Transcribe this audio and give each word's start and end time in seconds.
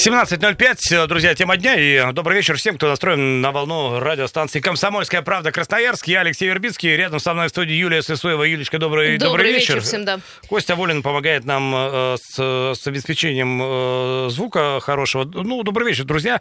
17.05, 0.00 1.08
друзья, 1.08 1.34
тема 1.34 1.58
дня. 1.58 1.74
И 1.78 2.12
добрый 2.14 2.34
вечер 2.34 2.56
всем, 2.56 2.76
кто 2.76 2.88
настроен 2.88 3.42
на 3.42 3.52
волну 3.52 4.00
радиостанции 4.00 4.58
«Комсомольская 4.58 5.20
правда» 5.20 5.52
Красноярск. 5.52 6.08
Я 6.08 6.20
Алексей 6.20 6.48
Вербицкий. 6.48 6.96
Рядом 6.96 7.20
со 7.20 7.34
мной 7.34 7.48
в 7.48 7.50
студии 7.50 7.74
Юлия 7.74 8.00
Сысоева. 8.00 8.44
Юлечка, 8.44 8.78
добрый, 8.78 9.18
добрый, 9.18 9.30
добрый 9.30 9.52
вечер. 9.52 9.74
вечер 9.74 9.86
всем, 9.86 10.06
да. 10.06 10.20
Костя 10.48 10.74
Волин 10.74 11.02
помогает 11.02 11.44
нам 11.44 11.74
э, 11.76 12.16
с, 12.18 12.34
с 12.80 12.86
обеспечением 12.86 13.60
э, 13.62 14.28
звука 14.30 14.80
хорошего. 14.80 15.24
Ну, 15.24 15.62
добрый 15.64 15.88
вечер, 15.88 16.04
друзья. 16.04 16.40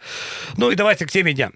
Ну 0.55 0.71
и 0.71 0.75
давайте 0.75 1.05
к 1.05 1.11
теме 1.11 1.33
дня. 1.33 1.51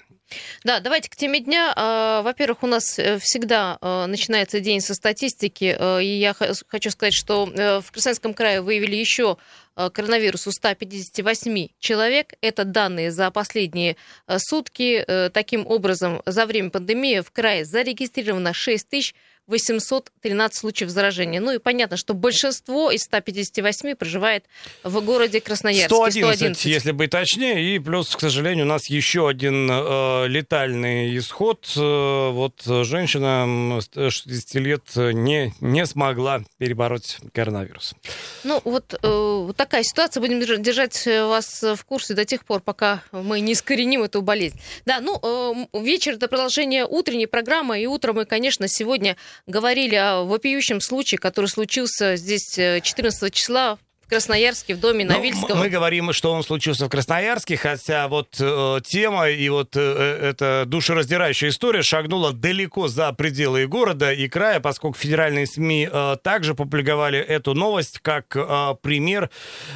Да, 0.63 0.79
давайте 0.79 1.09
к 1.09 1.15
теме 1.15 1.39
дня. 1.39 1.73
А, 1.75 2.21
во-первых, 2.21 2.63
у 2.63 2.67
нас 2.67 2.97
э, 2.97 3.20
всегда 3.20 3.78
э, 3.81 4.06
начинается 4.06 4.59
день 4.59 4.81
со 4.81 4.93
статистики, 4.93 5.75
э, 5.78 6.04
и 6.04 6.17
я 6.17 6.33
хочу 6.33 6.89
сказать, 6.89 7.14
что 7.14 7.45
в 7.45 7.92
Красноярском 7.92 8.33
крае 8.33 8.61
выявили 8.61 8.95
еще 8.95 9.37
коронавирус 9.75 10.47
у 10.47 10.51
158 10.51 11.68
человек. 11.79 12.33
Это 12.41 12.65
данные 12.65 13.11
за 13.11 13.31
последние 13.31 13.95
сутки. 14.37 15.05
Таким 15.33 15.65
образом, 15.68 16.21
за 16.25 16.45
время 16.45 16.69
пандемии 16.69 17.21
в 17.21 17.31
крае 17.31 17.65
зарегистрировано 17.65 18.54
6 18.54 18.89
тысяч 18.89 19.15
813 19.47 20.57
случаев 20.57 20.89
заражения. 20.89 21.39
Ну 21.42 21.51
и 21.51 21.57
понятно, 21.57 21.97
что 21.97 22.14
большинство 22.14 22.92
из 22.92 23.01
158 23.01 23.96
проживает 23.96 24.46
в 24.84 25.01
городе 25.01 25.42
Красноярске. 25.42 25.93
111, 25.93 26.36
111. 26.38 26.65
если 26.65 26.92
быть 26.92 27.10
точнее. 27.10 27.75
И 27.75 27.79
плюс, 27.79 28.15
к 28.15 28.20
сожалению, 28.20 28.65
у 28.65 28.70
нас 28.70 28.87
еще 28.87 29.28
один 29.28 29.70
э, 29.70 30.28
летальный 30.28 31.18
исход. 31.18 31.71
Э, 31.75 32.30
вот 32.31 32.61
женщина 32.66 33.80
60 33.94 34.56
лет 34.56 34.84
не, 34.95 35.54
не 35.60 35.86
смогла 35.86 36.42
перебороть 36.58 37.17
коронавирус. 37.34 37.95
Ну 38.44 38.62
вот, 38.64 38.94
э, 38.94 39.08
вот 39.08 39.58
такая 39.58 39.84
ситуация. 39.84 40.22
Будем 40.22 40.39
держать 40.62 41.06
вас 41.06 41.64
в 41.64 41.84
курсе 41.86 42.14
до 42.14 42.26
тех 42.26 42.45
пор, 42.45 42.62
пока 42.62 43.04
мы 43.12 43.39
не 43.42 43.54
искореним 43.54 44.04
эту 44.04 44.22
болезнь. 44.22 44.60
Да, 44.86 45.00
ну 45.02 45.20
э, 45.22 45.80
вечер 45.82 46.14
это 46.14 46.28
продолжение 46.28 46.86
утренней 46.86 47.28
программы. 47.28 47.82
И 47.82 47.86
утром 47.88 48.16
мы, 48.16 48.26
конечно, 48.26 48.67
сегодня 48.67 49.17
говорили 49.48 49.95
о 49.95 50.23
вопиющем 50.23 50.81
случае, 50.81 51.20
который 51.20 51.48
случился 51.48 52.16
здесь 52.16 52.53
14 52.53 53.23
э, 53.23 53.30
числа 53.30 53.78
Красноярске, 54.14 54.75
в 54.75 54.80
доме 54.80 55.06
ну, 55.06 55.14
Новильского. 55.14 55.56
Мы 55.56 55.69
говорим, 55.69 56.14
что 56.14 56.31
он 56.33 56.44
случился 56.44 56.86
в 56.86 56.89
Красноярске, 56.89 57.58
хотя 57.58 58.08
вот 58.08 58.36
э, 58.39 58.80
тема 58.86 59.28
и 59.28 59.50
вот 59.50 59.75
э, 59.75 59.80
э, 59.80 60.30
эта 60.30 60.66
душераздирающая 60.67 61.50
история 61.50 61.81
шагнула 61.81 62.31
далеко 62.31 62.88
за 62.88 63.11
пределы 63.14 63.64
и 63.64 63.66
города, 63.66 64.14
и 64.14 64.28
края, 64.28 64.59
поскольку 64.59 65.00
федеральные 65.00 65.47
СМИ 65.47 65.89
э, 65.92 66.17
также 66.22 66.53
публиковали 66.53 67.17
эту 67.17 67.55
новость 67.55 68.02
как 68.03 68.36
э, 68.36 68.75
пример 68.83 69.31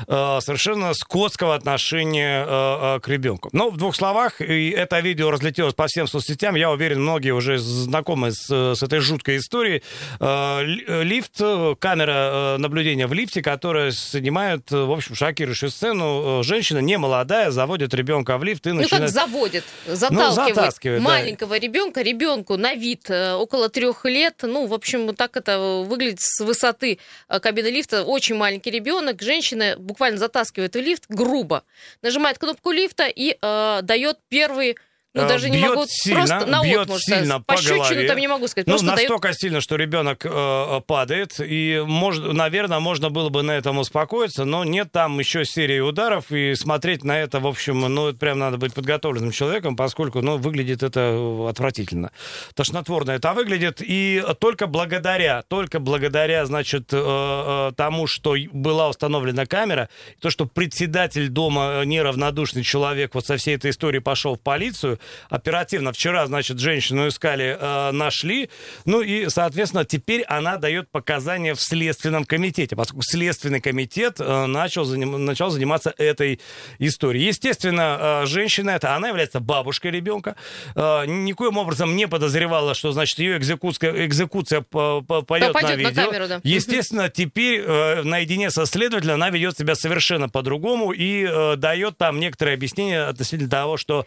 э, 0.07 0.37
совершенно 0.41 0.93
скотского 0.93 1.55
отношения 1.55 2.45
э, 2.47 2.97
э 2.97 2.99
к 2.99 3.07
ребенку. 3.07 3.49
Но 3.53 3.71
в 3.71 3.77
двух 3.77 3.95
словах, 3.95 4.39
и 4.39 4.69
это 4.69 4.99
видео 4.99 5.31
разлетелось 5.31 5.73
по 5.73 5.87
всем 5.87 6.05
соцсетям, 6.05 6.53
я 6.53 6.69
уверен, 6.69 7.01
многие 7.01 7.31
уже 7.31 7.57
знакомы 7.57 8.31
с, 8.31 8.47
с 8.49 8.83
этой 8.83 8.99
жуткой 8.99 9.37
историей. 9.37 9.81
Э, 10.19 10.61
лифт, 10.63 11.41
камера 11.79 12.55
э, 12.55 12.57
наблюдения 12.57 13.07
в 13.07 13.13
лифте, 13.13 13.41
которая 13.41 13.89
снимают, 13.89 14.26
э, 14.71 14.83
в 14.83 14.91
общем, 14.91 15.15
шокирующую 15.15 15.69
сцену. 15.69 16.39
Э, 16.39 16.43
женщина 16.43 16.79
не 16.79 16.97
молодая, 16.97 17.51
заводит 17.51 17.93
ребенка 17.93 18.37
в 18.37 18.43
лифт 18.43 18.65
и 18.67 18.71
ну, 18.71 18.81
начинает... 18.81 19.13
как 19.13 19.13
заводит? 19.13 19.63
Заталкивает, 19.85 20.37
ну, 20.37 20.55
затаскивает 20.55 21.01
маленького 21.01 21.51
да. 21.51 21.59
ребенка, 21.59 22.01
ребенку 22.01 22.57
на 22.57 22.73
вид 22.73 23.09
э, 23.09 23.33
около 23.33 23.69
трех 23.69 24.05
лет. 24.05 24.35
Ну, 24.43 24.65
в 24.65 24.73
общем, 24.73 25.15
так 25.15 25.37
это 25.37 25.83
выглядит 25.87 26.19
с 26.21 26.43
высоты 26.43 26.99
кабины 27.27 27.67
лифта. 27.67 28.03
Очень 28.03 28.35
маленький 28.35 28.71
ребенок. 28.71 29.21
Женщина 29.21 29.75
буквально 29.77 30.17
затаскивает 30.17 30.75
в 30.75 30.79
лифт 30.79 31.05
грубо, 31.09 31.63
нажимает 32.01 32.37
кнопку 32.37 32.71
лифта 32.71 33.07
и 33.07 33.37
э, 33.41 33.79
дает 33.83 34.19
первый 34.29 34.77
ну, 35.17 35.25
э, 35.25 35.27
даже 35.27 35.49
не 35.49 35.57
бьет 35.57 35.75
могу 35.75 35.85
сильно, 35.87 36.25
просто 36.25 36.45
на 36.45 36.63
бьет 36.63 36.87
вот, 36.87 37.01
сильно 37.01 37.41
по, 37.41 37.55
голове. 37.55 38.07
там 38.07 38.17
не 38.17 38.27
могу 38.27 38.47
сказать. 38.47 38.67
Ну, 38.67 38.81
настолько 38.81 39.27
дает... 39.29 39.39
сильно, 39.39 39.61
что 39.61 39.75
ребенок 39.75 40.25
э, 40.25 40.81
падает, 40.85 41.39
и, 41.39 41.83
может, 41.85 42.33
наверное, 42.33 42.79
можно 42.79 43.09
было 43.09 43.29
бы 43.29 43.43
на 43.43 43.51
этом 43.51 43.77
успокоиться, 43.77 44.45
но 44.45 44.63
нет 44.63 44.91
там 44.91 45.19
еще 45.19 45.45
серии 45.45 45.79
ударов, 45.79 46.31
и 46.31 46.55
смотреть 46.55 47.03
на 47.03 47.19
это, 47.19 47.39
в 47.39 47.47
общем, 47.47 47.81
ну, 47.81 48.09
это 48.09 48.17
прям 48.17 48.39
надо 48.39 48.57
быть 48.57 48.73
подготовленным 48.73 49.31
человеком, 49.31 49.75
поскольку, 49.75 50.21
ну, 50.21 50.37
выглядит 50.37 50.83
это 50.83 51.47
отвратительно. 51.49 52.11
Тошнотворно 52.53 53.11
это 53.11 53.33
выглядит, 53.33 53.81
и 53.81 54.23
только 54.39 54.67
благодаря, 54.67 55.43
только 55.47 55.79
благодаря, 55.79 56.45
значит, 56.45 56.93
э, 56.93 56.97
э, 56.97 57.71
тому, 57.75 58.07
что 58.07 58.35
была 58.51 58.89
установлена 58.89 59.45
камера, 59.45 59.89
то, 60.21 60.29
что 60.29 60.45
председатель 60.45 61.29
дома 61.29 61.83
неравнодушный 61.85 62.63
человек 62.63 63.15
вот 63.15 63.25
со 63.25 63.37
всей 63.37 63.55
этой 63.55 63.71
историей 63.71 64.01
пошел 64.01 64.35
в 64.35 64.41
полицию, 64.41 64.99
оперативно. 65.29 65.91
Вчера, 65.91 66.25
значит, 66.27 66.59
женщину 66.59 67.07
искали, 67.07 67.57
э, 67.59 67.91
нашли. 67.91 68.49
Ну 68.85 69.01
и, 69.01 69.29
соответственно, 69.29 69.85
теперь 69.85 70.23
она 70.23 70.57
дает 70.57 70.89
показания 70.89 71.53
в 71.53 71.61
Следственном 71.61 72.25
комитете, 72.25 72.75
поскольку 72.75 73.03
Следственный 73.03 73.61
комитет 73.61 74.19
э, 74.19 74.45
начал, 74.45 74.85
заним, 74.85 75.25
начал 75.25 75.49
заниматься 75.49 75.93
этой 75.97 76.39
историей. 76.79 77.25
Естественно, 77.25 78.23
э, 78.23 78.25
женщина 78.25 78.71
эта, 78.71 78.95
она 78.95 79.09
является 79.09 79.39
бабушкой 79.39 79.91
ребенка. 79.91 80.35
Э, 80.75 81.05
никоим 81.05 81.57
образом 81.57 81.95
не 81.95 82.07
подозревала, 82.07 82.73
что, 82.73 82.91
значит, 82.91 83.19
ее 83.19 83.37
экзекуция, 83.37 84.05
экзекуция 84.05 84.61
пойдет 84.61 85.53
на 85.53 85.75
видео. 85.75 85.89
На 85.89 86.05
камеру, 86.05 86.27
да. 86.27 86.41
Естественно, 86.43 87.09
теперь 87.09 87.61
э, 87.61 88.03
наедине 88.03 88.49
со 88.51 88.65
следователем 88.65 89.15
она 89.15 89.29
ведет 89.29 89.57
себя 89.57 89.75
совершенно 89.75 90.29
по-другому 90.29 90.91
и 90.91 91.25
э, 91.27 91.55
дает 91.57 91.97
там 91.97 92.19
некоторые 92.19 92.55
объяснения 92.55 93.03
относительно 93.03 93.49
того, 93.49 93.77
что 93.77 94.05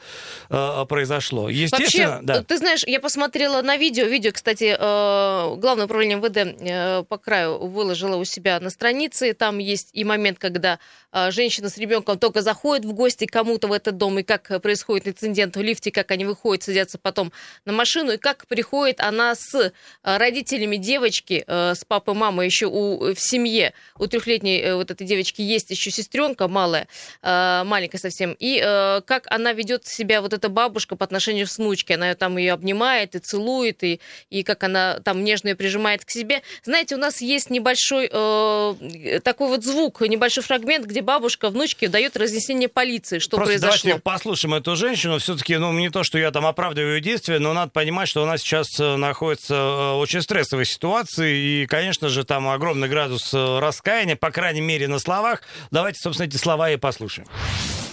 э, 0.49 0.80
произошло. 0.85 1.49
Естественно, 1.49 2.11
Вообще, 2.11 2.27
да. 2.27 2.43
ты 2.43 2.57
знаешь, 2.59 2.83
я 2.87 3.01
посмотрела 3.01 3.63
на 3.63 3.77
видео. 3.77 4.05
Видео, 4.05 4.33
кстати, 4.33 4.77
э, 4.79 5.57
Главное 5.57 5.87
управление 5.87 6.19
МВД 6.19 6.57
э, 6.61 7.05
по 7.09 7.19
краю 7.19 7.59
выложило 7.59 8.17
у 8.17 8.25
себя 8.25 8.61
на 8.61 8.71
странице. 8.71 9.33
Там 9.35 9.59
есть 9.59 9.91
и 9.93 10.05
момент, 10.05 10.39
когда 10.39 10.79
э, 11.13 11.31
женщина 11.31 11.69
с 11.69 11.79
ребенком 11.79 12.19
только 12.19 12.43
заходит 12.43 12.85
в 12.85 12.93
гости 12.93 13.27
кому-то 13.27 13.69
в 13.69 13.73
этот 13.73 13.97
дом, 13.97 14.19
и 14.19 14.23
как 14.23 14.61
происходит 14.63 15.09
инцидент 15.09 15.57
в 15.57 15.61
лифте, 15.61 15.91
как 15.91 16.11
они 16.11 16.25
выходят, 16.25 16.63
садятся 16.63 16.99
потом 16.99 17.33
на 17.65 17.73
машину, 17.73 18.13
и 18.13 18.17
как 18.17 18.47
приходит 18.47 19.01
она 19.01 19.35
с 19.35 19.73
родителями 20.03 20.77
девочки, 20.77 21.45
с 21.47 21.85
папой, 21.87 22.15
мамой 22.15 22.47
еще 22.47 22.67
у, 22.67 23.15
в 23.15 23.19
семье. 23.19 23.73
У 23.99 24.07
трехлетней 24.07 24.75
вот 24.75 24.91
этой 24.91 25.07
девочки 25.07 25.43
есть 25.43 25.71
еще 25.71 25.91
сестренка 25.91 26.49
малая, 26.49 26.89
маленькая 27.23 27.99
совсем. 27.99 28.37
И 28.39 28.59
как 29.07 29.27
она 29.27 29.53
ведет 29.53 29.87
себя, 29.87 30.21
вот 30.23 30.33
эта 30.33 30.49
бабушка, 30.49 30.70
по 30.97 31.05
отношению 31.05 31.47
с 31.47 31.59
внучкой. 31.59 31.97
Она 31.97 32.15
там 32.15 32.37
ее 32.37 32.53
обнимает 32.53 33.15
и 33.15 33.19
целует, 33.19 33.83
и, 33.83 34.01
и 34.31 34.43
как 34.43 34.63
она 34.65 35.01
там 35.01 35.25
нежно 35.25 35.49
ее 35.49 35.57
прижимает 35.57 36.05
к 36.05 36.11
себе. 36.11 36.43
Знаете, 36.65 36.95
у 36.95 36.99
нас 36.99 37.21
есть 37.21 37.51
небольшой 37.51 38.09
э, 38.11 39.21
такой 39.23 39.49
вот 39.49 39.65
звук, 39.65 40.01
небольшой 40.03 40.43
фрагмент, 40.43 40.87
где 40.87 41.03
бабушка 41.03 41.51
внучке 41.51 41.89
дает 41.89 42.17
разъяснение 42.17 42.69
полиции, 42.69 43.19
что 43.19 43.37
Просто 43.37 43.53
произошло. 43.53 43.81
давайте 43.83 44.03
послушаем 44.03 44.55
эту 44.55 44.77
женщину. 44.77 45.19
Все-таки, 45.19 45.57
ну, 45.57 45.73
не 45.73 45.91
то, 45.91 46.05
что 46.05 46.19
я 46.19 46.31
там 46.31 46.47
оправдываю 46.47 46.97
ее 46.97 47.01
действия, 47.01 47.39
но 47.39 47.53
надо 47.53 47.71
понимать, 47.71 48.09
что 48.09 48.23
она 48.23 48.39
сейчас 48.39 48.79
э, 48.79 48.97
находится 48.97 49.55
в 49.55 49.59
э, 49.59 49.93
очень 49.95 50.23
стрессовой 50.23 50.65
ситуации, 50.65 51.63
и, 51.63 51.67
конечно 51.67 52.09
же, 52.09 52.25
там 52.25 52.49
огромный 52.49 52.89
градус 52.89 53.33
э, 53.33 53.59
раскаяния, 53.59 54.17
по 54.17 54.31
крайней 54.31 54.61
мере, 54.61 54.89
на 54.89 54.99
словах. 54.99 55.43
Давайте, 55.71 56.01
собственно, 56.01 56.27
эти 56.27 56.37
слова 56.37 56.71
и 56.71 56.77
послушаем. 56.77 57.27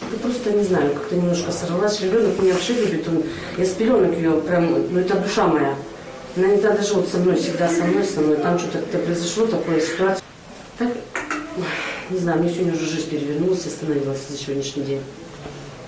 Я 0.02 0.18
просто 0.20 0.52
не 0.52 0.64
знаю, 0.64 0.94
как-то 0.94 1.16
немножко 1.16 1.52
сорвалась. 1.52 2.00
Ребенок 2.02 2.40
меня 2.40 2.54
вообще 2.54 2.74
любит. 2.74 3.08
Он, 3.08 3.24
я 3.58 3.66
с 3.66 3.70
пеленок 3.70 4.16
ее 4.16 4.32
прям, 4.42 4.94
ну 4.94 5.00
это 5.00 5.16
душа 5.16 5.48
моя. 5.48 5.76
Она 6.36 6.48
не 6.48 6.62
даже 6.62 6.94
вот 6.94 7.08
со 7.08 7.18
мной, 7.18 7.36
всегда 7.36 7.68
со 7.68 7.84
мной, 7.84 8.04
со 8.04 8.22
мной. 8.22 8.38
Там 8.38 8.60
что-то 8.60 8.98
произошло, 9.00 9.48
такая 9.48 9.82
ситуация. 9.82 10.24
Так, 10.78 10.90
не 12.10 12.20
знаю, 12.20 12.40
мне 12.40 12.54
сегодня 12.54 12.74
уже 12.74 12.86
жизнь 12.86 13.10
перевернулась 13.10 13.66
и 13.66 13.70
остановилась 13.70 14.20
за 14.30 14.38
сегодняшний 14.38 14.84
день. 14.84 15.02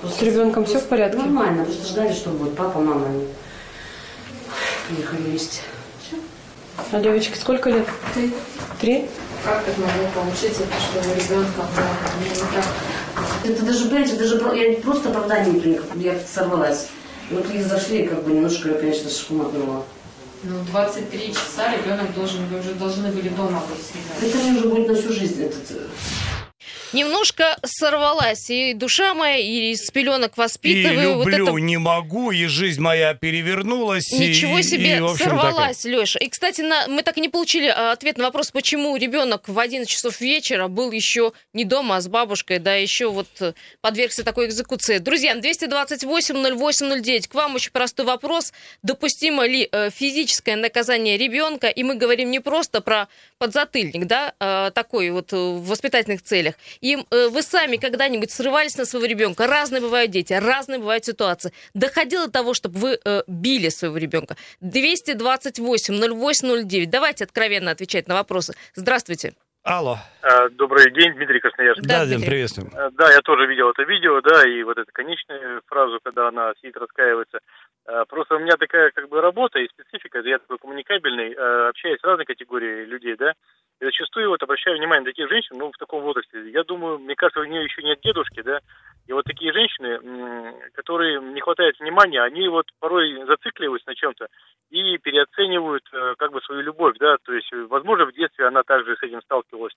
Просто, 0.01 0.19
с 0.19 0.21
ребенком 0.23 0.63
просто, 0.63 0.79
все 0.79 0.85
в 0.85 0.89
порядке? 0.89 1.17
Нормально, 1.17 1.65
просто 1.65 1.87
ждали, 1.87 2.13
что 2.13 2.31
будет 2.31 2.55
папа, 2.55 2.79
мама. 2.79 3.05
Они 3.05 3.27
приехали 4.87 5.21
вместе. 5.21 5.61
А 6.91 6.99
девочке 6.99 7.35
сколько 7.35 7.69
лет? 7.69 7.85
Три. 8.15 8.33
Три? 8.81 9.05
Как 9.43 9.67
это 9.67 9.79
могло 9.79 10.07
получиться, 10.13 10.63
что 10.63 10.99
ребенка 11.01 11.63
не 12.21 12.29
так 12.29 12.65
это 13.43 13.65
даже, 13.65 13.85
понимаете, 13.85 14.15
даже 14.15 14.35
я 14.55 14.79
просто 14.79 15.09
оправдание 15.09 15.53
не 15.53 15.59
приняла, 15.59 15.85
я 15.95 16.19
сорвалась. 16.19 16.87
Вот 17.31 17.49
и 17.51 17.61
зашли, 17.61 18.07
как 18.07 18.23
бы 18.23 18.31
немножко, 18.31 18.73
конечно, 18.73 19.09
шуматнула. 19.09 19.85
Ну, 20.43 20.55
23 20.71 21.33
часа 21.33 21.71
ребенок 21.75 22.13
должен, 22.15 22.45
вы 22.47 22.59
уже 22.59 22.73
должны 22.73 23.09
были 23.11 23.29
дома 23.29 23.61
быть. 23.69 23.85
Это 24.21 24.37
мне 24.37 24.57
уже 24.57 24.69
будет 24.69 24.87
на 24.87 24.95
всю 24.95 25.11
жизнь. 25.11 25.43
Этот... 25.43 25.89
Немножко 26.91 27.57
сорвалась 27.63 28.49
и 28.49 28.73
душа 28.73 29.13
моя, 29.13 29.37
и 29.37 29.75
с 29.75 29.91
пеленок 29.91 30.33
И 30.35 30.39
воспитываю. 30.39 31.17
вот 31.17 31.27
люблю, 31.27 31.47
это 31.47 31.57
не 31.57 31.77
могу, 31.77 32.31
и 32.31 32.45
жизнь 32.47 32.81
моя 32.81 33.13
перевернулась. 33.13 34.11
и- 34.11 34.17
Ничего 34.17 34.57
и, 34.57 34.63
себе 34.63 34.99
в 35.01 35.05
общем, 35.05 35.25
сорвалась, 35.25 35.85
Леша. 35.85 36.19
И, 36.19 36.27
кстати, 36.29 36.61
на, 36.61 36.87
мы 36.87 37.03
так 37.03 37.17
и 37.17 37.21
не 37.21 37.29
получили 37.29 37.67
а, 37.67 37.91
ответ 37.91 38.17
на 38.17 38.23
вопрос, 38.25 38.49
почему 38.51 38.95
ребенок 38.95 39.47
в 39.47 39.59
11 39.59 39.87
часов 39.89 40.19
вечера 40.19 40.67
был 40.67 40.91
еще 40.91 41.31
не 41.53 41.63
дома, 41.63 41.97
а 41.97 42.01
с 42.01 42.07
бабушкой, 42.07 42.57
да, 42.59 42.73
еще 42.75 43.09
вот 43.11 43.27
э, 43.39 43.53
подвергся 43.81 44.23
такой 44.23 44.47
экзекуции. 44.47 44.97
Друзья, 44.97 45.35
228-08-09, 45.35 47.27
к 47.27 47.35
вам 47.35 47.55
очень 47.55 47.71
простой 47.71 48.05
вопрос. 48.05 48.51
Допустимо 48.81 49.45
ли 49.45 49.67
э, 49.71 49.89
физическое 49.91 50.55
наказание 50.55 51.17
ребенка? 51.17 51.67
И 51.67 51.83
мы 51.83 51.95
говорим 51.95 52.31
не 52.31 52.39
просто 52.39 52.81
про 52.81 53.07
подзатыльник, 53.37 54.05
да, 54.05 54.33
э, 54.39 54.71
такой 54.73 55.11
вот 55.11 55.31
э, 55.33 55.35
в 55.35 55.67
воспитательных 55.67 56.23
целях. 56.23 56.55
И 56.81 56.95
э, 56.95 57.27
вы 57.29 57.41
сами 57.41 57.77
когда-нибудь 57.77 58.29
срывались 58.31 58.77
на 58.77 58.85
своего 58.85 59.07
ребенка? 59.07 59.47
Разные 59.47 59.81
бывают 59.81 60.11
дети, 60.11 60.33
разные 60.33 60.79
бывают 60.79 61.03
ситуации. 61.05 61.51
Доходило 61.73 62.27
до 62.27 62.31
того, 62.31 62.53
чтобы 62.53 62.79
вы 62.79 62.97
э, 63.03 63.23
били 63.27 63.67
своего 63.69 63.97
ребенка? 63.97 64.35
228-08-09. 64.61 66.85
Давайте 66.87 67.23
откровенно 67.25 67.71
отвечать 67.71 68.07
на 68.07 68.15
вопросы. 68.15 68.53
Здравствуйте. 68.75 69.33
Алло. 69.63 69.97
Э, 70.23 70.47
Добрый 70.51 70.89
день, 70.93 71.13
Дмитрий 71.15 71.41
Красноярск. 71.41 71.81
Да, 71.81 71.99
Да, 71.99 72.05
Дим, 72.05 72.17
Дмитрий. 72.19 72.29
приветствуем. 72.31 72.69
Э, 72.73 72.89
Да, 72.93 73.11
я 73.11 73.19
тоже 73.21 73.45
видел 73.45 73.69
это 73.71 73.83
видео, 73.83 74.21
да, 74.21 74.47
и 74.47 74.63
вот 74.63 74.77
эту 74.77 74.89
конечную 74.93 75.61
фразу, 75.67 75.99
когда 76.01 76.29
она 76.29 76.53
сидит, 76.61 76.77
раскаивается. 76.77 77.39
Э, 77.87 78.05
Просто 78.07 78.35
у 78.35 78.39
меня 78.39 78.55
такая 78.57 78.91
как 78.91 79.09
бы 79.09 79.19
работа 79.19 79.59
и 79.59 79.67
специфика, 79.67 80.19
я 80.19 80.37
такой 80.39 80.59
коммуникабельный, 80.59 81.33
общаюсь 81.69 81.99
с 81.99 82.03
разной 82.05 82.23
категорией 82.25 82.85
людей, 82.85 83.17
да, 83.17 83.33
и 83.79 83.85
зачастую 83.85 84.29
вот 84.29 84.43
обращаю 84.43 84.77
внимание 84.77 85.01
на 85.01 85.11
таких 85.11 85.29
женщин, 85.29 85.57
ну, 85.57 85.71
в 85.71 85.77
таком 85.77 86.01
возрасте. 86.01 86.49
Я 86.49 86.63
думаю, 86.63 86.99
мне 86.99 87.15
кажется, 87.15 87.39
у 87.39 87.45
нее 87.45 87.63
еще 87.63 87.81
нет 87.81 87.99
дедушки, 88.01 88.41
да, 88.41 88.59
и 89.07 89.13
вот 89.13 89.25
такие 89.25 89.53
женщины, 89.53 90.53
которые 90.73 91.21
не 91.21 91.41
хватает 91.41 91.79
внимания, 91.79 92.21
они 92.21 92.47
вот 92.47 92.65
порой 92.79 93.25
зацикливаются 93.25 93.89
на 93.89 93.95
чем-то 93.95 94.27
и 94.69 94.97
переоценивают 94.97 95.83
э, 95.93 96.15
как 96.17 96.31
бы 96.31 96.41
свою 96.41 96.61
любовь, 96.61 96.97
да, 96.99 97.17
то 97.23 97.33
есть, 97.33 97.51
возможно, 97.69 98.05
в 98.05 98.13
детстве 98.13 98.45
она 98.45 98.63
также 98.63 98.95
с 98.97 99.03
этим 99.03 99.21
сталкивалась, 99.21 99.73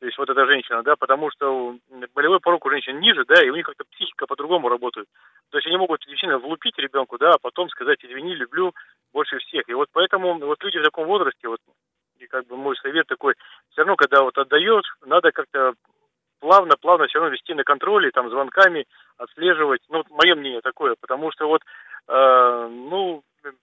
то 0.00 0.06
есть 0.06 0.16
вот 0.16 0.30
эта 0.30 0.46
женщина, 0.46 0.82
да, 0.82 0.96
потому 0.96 1.30
что 1.30 1.76
болевой 2.14 2.40
порог 2.40 2.64
у 2.64 2.70
женщин 2.70 3.00
ниже, 3.00 3.26
да, 3.26 3.42
и 3.42 3.50
у 3.50 3.54
них 3.54 3.66
как-то 3.66 3.84
психика 3.90 4.26
по-другому 4.26 4.70
работает. 4.70 5.06
То 5.50 5.58
есть 5.58 5.66
они 5.66 5.76
могут 5.76 6.00
действительно 6.00 6.38
влупить 6.38 6.78
ребенку, 6.78 7.18
да, 7.18 7.32
а 7.34 7.38
потом 7.38 7.68
сказать, 7.68 7.98
извини, 8.02 8.34
люблю 8.34 8.72
больше 9.12 9.36
всех. 9.38 9.68
И 9.68 9.74
вот 9.74 9.88
поэтому 9.92 10.38
вот 10.38 10.62
люди 10.62 10.78
в 10.78 10.84
таком 10.84 11.06
возрасте, 11.06 11.48
вот, 11.48 11.60
и 12.20 12.26
как 12.26 12.46
бы 12.46 12.56
мой 12.56 12.76
совет 12.76 13.06
такой, 13.06 13.34
все 13.70 13.80
равно, 13.82 13.96
когда 13.96 14.22
вот 14.22 14.36
отдаешь, 14.38 14.84
надо 15.06 15.32
как-то 15.32 15.72
плавно, 16.40 16.76
плавно 16.80 17.06
все 17.06 17.18
равно 17.18 17.34
вести 17.34 17.54
на 17.54 17.64
контроле, 17.64 18.10
там, 18.12 18.30
звонками 18.30 18.86
отслеживать. 19.16 19.80
Ну, 19.88 19.98
вот 19.98 20.10
мое 20.10 20.34
мнение 20.34 20.60
такое, 20.62 20.94
потому 21.00 21.30
что 21.32 21.46
вот, 21.48 21.62
э, 22.08 22.68
ну, 22.70 23.22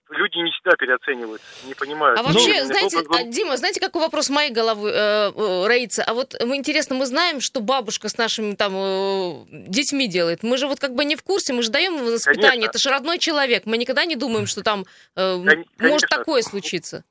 люди 0.10 0.38
не 0.38 0.50
всегда 0.52 0.72
переоценивают, 0.76 1.42
не 1.68 1.76
понимают. 1.76 2.20
А 2.20 2.24
вообще, 2.24 2.62
Ну, 2.62 2.66
знаете, 2.66 2.98
глубоко- 2.98 3.20
а, 3.20 3.24
Дима, 3.24 3.58
знаете, 3.58 3.80
какой 3.80 4.02
вопрос 4.02 4.30
моей 4.30 4.52
головы 4.52 4.90
э, 4.90 5.32
э, 5.36 5.68
роится? 5.68 6.04
А 6.04 6.14
вот 6.16 6.36
мы, 6.44 6.56
интересно, 6.56 6.96
мы 6.96 7.06
знаем, 7.06 7.42
что 7.42 7.62
бабушка 7.62 8.10
с 8.10 8.18
нашими 8.18 8.56
там 8.56 8.74
э, 8.76 9.46
детьми 9.70 10.08
делает. 10.08 10.42
Мы 10.42 10.58
же 10.58 10.68
вот 10.68 10.80
как 10.80 10.96
бы 10.96 11.06
не 11.06 11.16
в 11.16 11.22
курсе, 11.24 11.54
мы 11.54 11.62
же 11.62 11.70
даем 11.70 11.98
воспитание. 12.04 12.50
Конечно. 12.52 12.70
Это 12.70 12.80
же 12.80 12.90
родной 12.90 13.20
человек. 13.20 13.64
Мы 13.68 13.78
никогда 13.78 14.06
не 14.06 14.16
думаем, 14.16 14.48
что 14.48 14.64
там 14.64 14.86
э, 15.16 15.34
Кон- 15.36 15.44
может 15.46 15.66
конечно. 15.78 16.08
такое 16.10 16.42
случиться. 16.42 17.04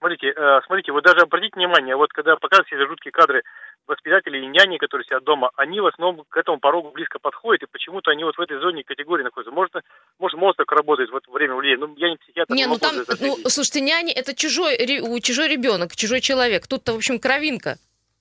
Смотрите, 0.00 0.32
э, 0.34 0.60
смотрите, 0.64 0.92
вот 0.92 1.04
даже 1.04 1.20
обратите 1.20 1.56
внимание, 1.56 1.94
вот 1.94 2.10
когда 2.12 2.34
показывают 2.36 2.72
эти 2.72 2.88
жуткие 2.88 3.12
кадры 3.12 3.42
воспитателей 3.86 4.42
и 4.42 4.46
няни, 4.46 4.78
которые 4.78 5.04
сидят 5.04 5.24
дома, 5.24 5.50
они 5.56 5.78
в 5.80 5.86
основном 5.86 6.24
к 6.26 6.36
этому 6.38 6.58
порогу 6.58 6.90
близко 6.90 7.18
подходят, 7.18 7.62
и 7.62 7.70
почему-то 7.70 8.10
они 8.10 8.24
вот 8.24 8.34
в 8.34 8.40
этой 8.40 8.58
зоне 8.60 8.82
категории 8.82 9.24
находятся. 9.24 9.54
Может, 9.54 9.74
может 10.18 10.38
мозг 10.38 10.56
так 10.56 10.72
работает 10.72 11.10
вот 11.10 11.26
время 11.28 11.54
влияет. 11.54 11.80
Ну, 11.80 11.94
я 11.96 12.08
не 12.08 12.16
психиатр, 12.16 12.54
Не, 12.54 12.66
ну 12.66 12.78
там, 12.78 12.96
это 12.98 13.14
ну, 13.20 13.36
слушайте, 13.50 13.82
няни 13.82 14.10
это 14.10 14.34
чужой, 14.34 14.78
чужой 15.20 15.48
ребенок, 15.48 15.94
чужой 15.94 16.22
человек. 16.22 16.66
Тут-то, 16.66 16.94
в 16.94 16.96
общем, 16.96 17.18
кровинка 17.18 17.76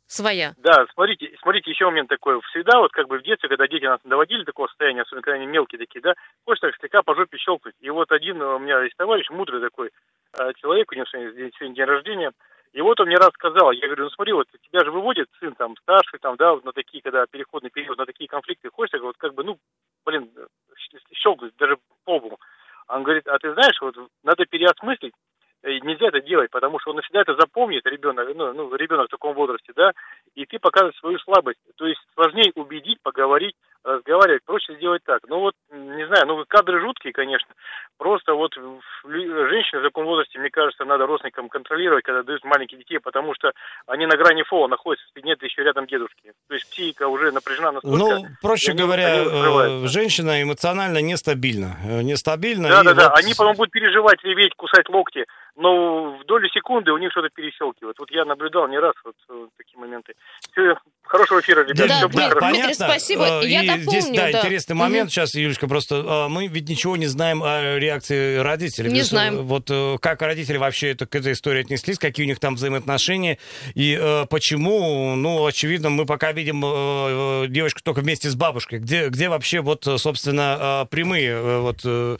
своя. 0.09 0.53
Да, 0.57 0.85
смотрите, 0.93 1.31
смотрите, 1.41 1.69
еще 1.69 1.85
момент 1.85 2.09
такой. 2.09 2.41
Всегда 2.49 2.79
вот 2.79 2.91
как 2.91 3.07
бы 3.07 3.19
в 3.19 3.23
детстве, 3.23 3.47
когда 3.49 3.67
дети 3.67 3.85
нас 3.85 3.99
доводили 4.03 4.39
до 4.39 4.47
такого 4.47 4.67
состояния, 4.67 5.01
особенно 5.01 5.21
когда 5.21 5.37
они 5.37 5.45
мелкие 5.45 5.79
такие, 5.79 6.01
да, 6.01 6.15
хочется 6.45 6.67
так 6.67 6.79
слегка 6.79 7.03
по 7.03 7.15
жопе 7.15 7.37
щелкнуть. 7.37 7.75
И 7.79 7.89
вот 7.89 8.11
один 8.11 8.41
у 8.41 8.59
меня 8.59 8.81
есть 8.81 8.97
товарищ, 8.97 9.29
мудрый 9.29 9.61
такой 9.61 9.91
э, 10.37 10.53
человек, 10.57 10.91
у 10.91 10.95
него 10.95 11.05
сегодня 11.05 11.51
сегодня 11.57 11.75
день 11.75 11.85
рождения, 11.85 12.31
и 12.73 12.81
вот 12.81 12.99
он 12.99 13.07
мне 13.07 13.17
раз 13.17 13.29
сказал, 13.33 13.71
я 13.71 13.87
говорю, 13.87 14.05
ну 14.05 14.09
смотри, 14.11 14.33
вот 14.33 14.47
тебя 14.61 14.83
же 14.83 14.91
выводит 14.91 15.27
сын 15.39 15.55
там 15.55 15.75
старший, 15.77 16.19
там, 16.19 16.35
да, 16.35 16.55
на 16.63 16.71
такие, 16.71 17.01
когда 17.01 17.25
переходный 17.25 17.71
период, 17.71 17.97
на 17.97 18.05
такие 18.05 18.27
конфликты, 18.27 18.69
хочется 18.69 19.03
вот 19.03 19.17
как 19.17 19.33
бы, 19.33 19.43
ну, 19.43 19.57
блин, 20.05 20.29
щелкнуть 21.13 21.55
даже 21.57 21.77
по. 22.05 22.37
Он 22.87 23.03
говорит, 23.03 23.27
а 23.27 23.37
ты 23.37 23.53
знаешь, 23.53 23.79
вот 23.81 23.95
надо 24.23 24.45
переосмыслить, 24.45 25.13
э, 25.63 25.69
нельзя 25.83 26.07
это 26.07 26.21
делать, 26.21 26.49
потому 26.51 26.79
что 26.79 26.91
он 26.91 26.97
навсегда 26.97 27.21
это 27.21 27.35
запомнит, 27.35 27.85
ребенок, 27.85 28.27
ну, 28.35 28.53
ну, 28.53 28.75
ребенок 28.75 29.07
в 29.07 29.11
таком 29.11 29.33
возрасте, 29.33 29.71
да, 29.75 29.91
и 30.35 30.45
ты 30.45 30.59
показываешь 30.59 30.97
свою 30.99 31.19
слабость. 31.19 31.59
То 31.77 31.85
есть 31.85 31.99
сложнее 32.15 32.51
убедить, 32.55 32.99
поговорить, 33.01 33.55
разговаривать, 33.83 34.43
проще 34.45 34.75
сделать 34.75 35.01
так. 35.05 35.21
Ну 35.29 35.39
вот, 35.39 35.53
не 35.71 36.05
знаю, 36.07 36.27
ну 36.27 36.43
кадры 36.47 36.81
жуткие, 36.81 37.13
конечно. 37.13 37.53
Просто 37.97 38.33
вот 38.33 38.53
женщины 38.53 39.79
в 39.81 39.83
таком 39.83 40.05
возрасте, 40.05 40.39
мне 40.39 40.49
кажется, 40.49 40.85
надо 40.85 41.05
родственникам 41.05 41.49
контролировать, 41.49 42.03
когда 42.03 42.23
дают 42.23 42.43
маленьких 42.43 42.77
детей, 42.77 42.99
потому 42.99 43.33
что 43.35 43.51
они 43.87 44.05
на 44.05 44.17
грани 44.17 44.43
фола 44.43 44.67
находятся, 44.67 45.05
нет 45.23 45.41
еще 45.43 45.63
рядом 45.63 45.85
дедушки. 45.87 46.33
То 46.47 46.53
есть 46.55 46.69
психика 46.69 47.07
уже 47.07 47.31
напряжена 47.31 47.71
настолько. 47.73 47.97
Ну, 47.97 48.25
проще 48.41 48.67
и 48.67 48.71
они- 48.71 48.81
говоря, 48.81 49.07
они 49.13 49.83
э, 49.85 49.87
женщина 49.87 50.41
эмоционально 50.41 51.01
нестабильна. 51.01 51.77
Э, 51.83 52.01
Нестабильна. 52.01 52.69
Да, 52.69 52.81
и 52.81 52.83
да, 52.85 52.93
да. 52.93 53.09
вот- 53.09 53.19
Они 53.19 53.33
потом 53.37 53.55
будут 53.55 53.71
переживать, 53.71 54.23
реветь, 54.23 54.53
кусать 54.55 54.87
локти, 54.89 55.25
но 55.59 56.17
в 56.17 56.25
долю 56.25 56.47
секунды 56.49 56.91
у 56.91 56.97
них 56.97 57.11
что-то 57.11 57.29
перещелкивает. 57.29 57.99
Вот 57.99 58.09
я 58.11 58.23
наблюдал 58.25 58.67
не 58.67 58.79
раз 58.79 58.95
вот 59.03 59.15
э, 59.29 59.47
такие 59.57 59.77
моменты. 59.77 60.15
Всё, 60.51 60.77
хорошего 61.09 61.41
эфира, 61.41 61.63
ребят. 61.63 61.87
Да, 61.87 62.07
Дмитрий, 62.07 62.07
будет 62.07 62.33
хорошо. 62.33 62.55
Дмитрий, 62.55 62.73
спасибо. 62.73 63.25
Э, 63.43 63.47
Я 63.47 63.63
и 63.63 63.67
дополню, 63.67 63.89
здесь, 63.89 64.05
да, 64.15 64.31
да. 64.31 64.39
интересный 64.39 64.75
момент 64.75 65.11
сейчас, 65.11 65.33
Юлечка, 65.33 65.67
просто 65.67 65.95
э, 65.95 66.27
мы 66.29 66.47
ведь 66.47 66.69
ничего 66.69 66.95
не 66.97 67.07
знаем 67.07 67.41
о 67.43 67.77
реакции 67.77 68.37
родителей. 68.37 68.91
Не 68.91 69.01
э, 69.01 69.03
знаем. 69.03 69.43
Вот 69.45 69.69
как 70.01 70.21
родители 70.21 70.57
вообще 70.57 70.91
это, 70.91 71.05
к 71.05 71.15
этой 71.15 71.33
истории 71.33 71.61
отнеслись, 71.61 71.97
какие 71.97 72.25
у 72.25 72.27
них 72.27 72.39
там 72.39 72.55
взаимоотношения, 72.55 73.37
и 73.73 73.97
э, 73.99 74.25
почему, 74.29 75.15
ну, 75.15 75.45
очевидно, 75.45 75.89
мы 75.89 76.05
пока 76.05 76.31
видим 76.31 76.63
э, 76.63 77.47
девочку 77.49 77.81
только 77.83 78.01
вместе 78.01 78.29
с 78.29 78.35
бабушкой. 78.35 78.79
Где, 78.79 79.07
где 79.09 79.29
вообще 79.29 79.61
вот, 79.61 79.87
собственно, 79.97 80.87
прямые 80.89 81.31
э, 81.31 81.59
вот... 81.59 81.79
э, 81.83 82.17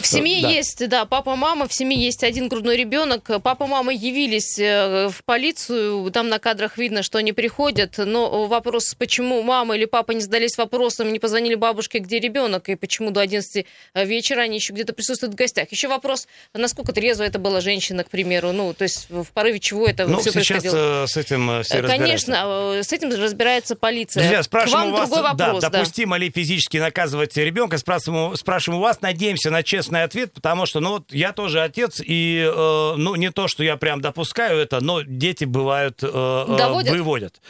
В 0.00 0.06
семье 0.06 0.42
да. 0.42 0.48
есть, 0.48 0.88
да, 0.88 1.04
папа, 1.04 1.36
мама, 1.36 1.66
в 1.66 1.72
семье 1.72 2.00
есть 2.00 2.22
один 2.22 2.48
грудной 2.48 2.76
ребенок. 2.76 3.28
Папа, 3.42 3.66
мама 3.66 3.92
явились 3.92 4.58
в 4.58 5.24
полицию, 5.24 6.10
там 6.10 6.28
на 6.28 6.38
кадрах 6.38 6.78
видно, 6.78 7.02
что 7.02 7.18
они 7.18 7.32
приходят, 7.32 7.94
но 7.98 8.19
вопрос, 8.48 8.94
почему 8.98 9.42
мама 9.42 9.76
или 9.76 9.84
папа 9.84 10.12
не 10.12 10.20
задались 10.20 10.56
вопросом, 10.58 11.12
не 11.12 11.18
позвонили 11.18 11.54
бабушке, 11.54 11.98
где 11.98 12.18
ребенок, 12.18 12.68
и 12.68 12.74
почему 12.76 13.10
до 13.10 13.20
11 13.20 13.66
вечера 13.94 14.40
они 14.42 14.56
еще 14.56 14.72
где-то 14.72 14.92
присутствуют 14.92 15.34
в 15.34 15.36
гостях. 15.36 15.70
Еще 15.70 15.88
вопрос, 15.88 16.28
насколько 16.54 16.92
трезво 16.92 17.22
это 17.24 17.38
была 17.38 17.60
женщина, 17.60 18.04
к 18.04 18.10
примеру, 18.10 18.52
ну, 18.52 18.74
то 18.74 18.84
есть 18.84 19.06
в 19.10 19.26
порыве 19.32 19.60
чего 19.60 19.86
это 19.86 20.06
Ну, 20.06 20.20
все 20.20 20.30
сейчас 20.32 20.62
происходило. 20.62 21.04
э, 21.04 21.06
с 21.06 21.16
этим 21.16 21.50
э, 21.50 21.62
все 21.62 21.78
Э. 21.78 21.86
Конечно, 21.86 22.74
э, 22.76 22.82
с 22.82 22.92
этим 22.92 23.08
разбирается 23.10 23.76
полиция. 23.76 24.22
Друзья, 24.22 24.40
К 24.40 24.44
спрашиваем 24.44 24.84
вам 24.86 24.94
у 24.94 24.96
вас, 24.98 25.08
другой 25.08 25.22
вопрос, 25.30 25.62
да, 25.62 25.70
да. 25.70 25.78
допустимо 25.78 26.16
ли 26.16 26.30
физически 26.30 26.76
наказывать 26.78 27.36
ребенка, 27.36 27.78
спрашиваем, 27.78 28.32
у- 28.32 28.36
спрашиваем 28.36 28.80
у 28.80 28.82
вас, 28.82 29.00
надеемся 29.00 29.50
на 29.50 29.62
честный 29.62 30.02
ответ, 30.02 30.32
потому 30.32 30.66
что, 30.66 30.80
ну, 30.80 30.90
вот 30.90 31.12
я 31.12 31.32
тоже 31.32 31.62
отец, 31.62 32.00
и, 32.04 32.42
э, 32.46 32.94
ну, 32.96 33.14
не 33.14 33.30
то, 33.30 33.48
что 33.48 33.62
я 33.64 33.76
прям 33.76 34.00
допускаю 34.00 34.58
это, 34.58 34.80
но 34.82 35.02
дети 35.02 35.44
бывают, 35.44 36.02
э, 36.02 36.06
э, 36.08 36.56
Доводят? 36.56 36.90
выводят. 36.92 37.40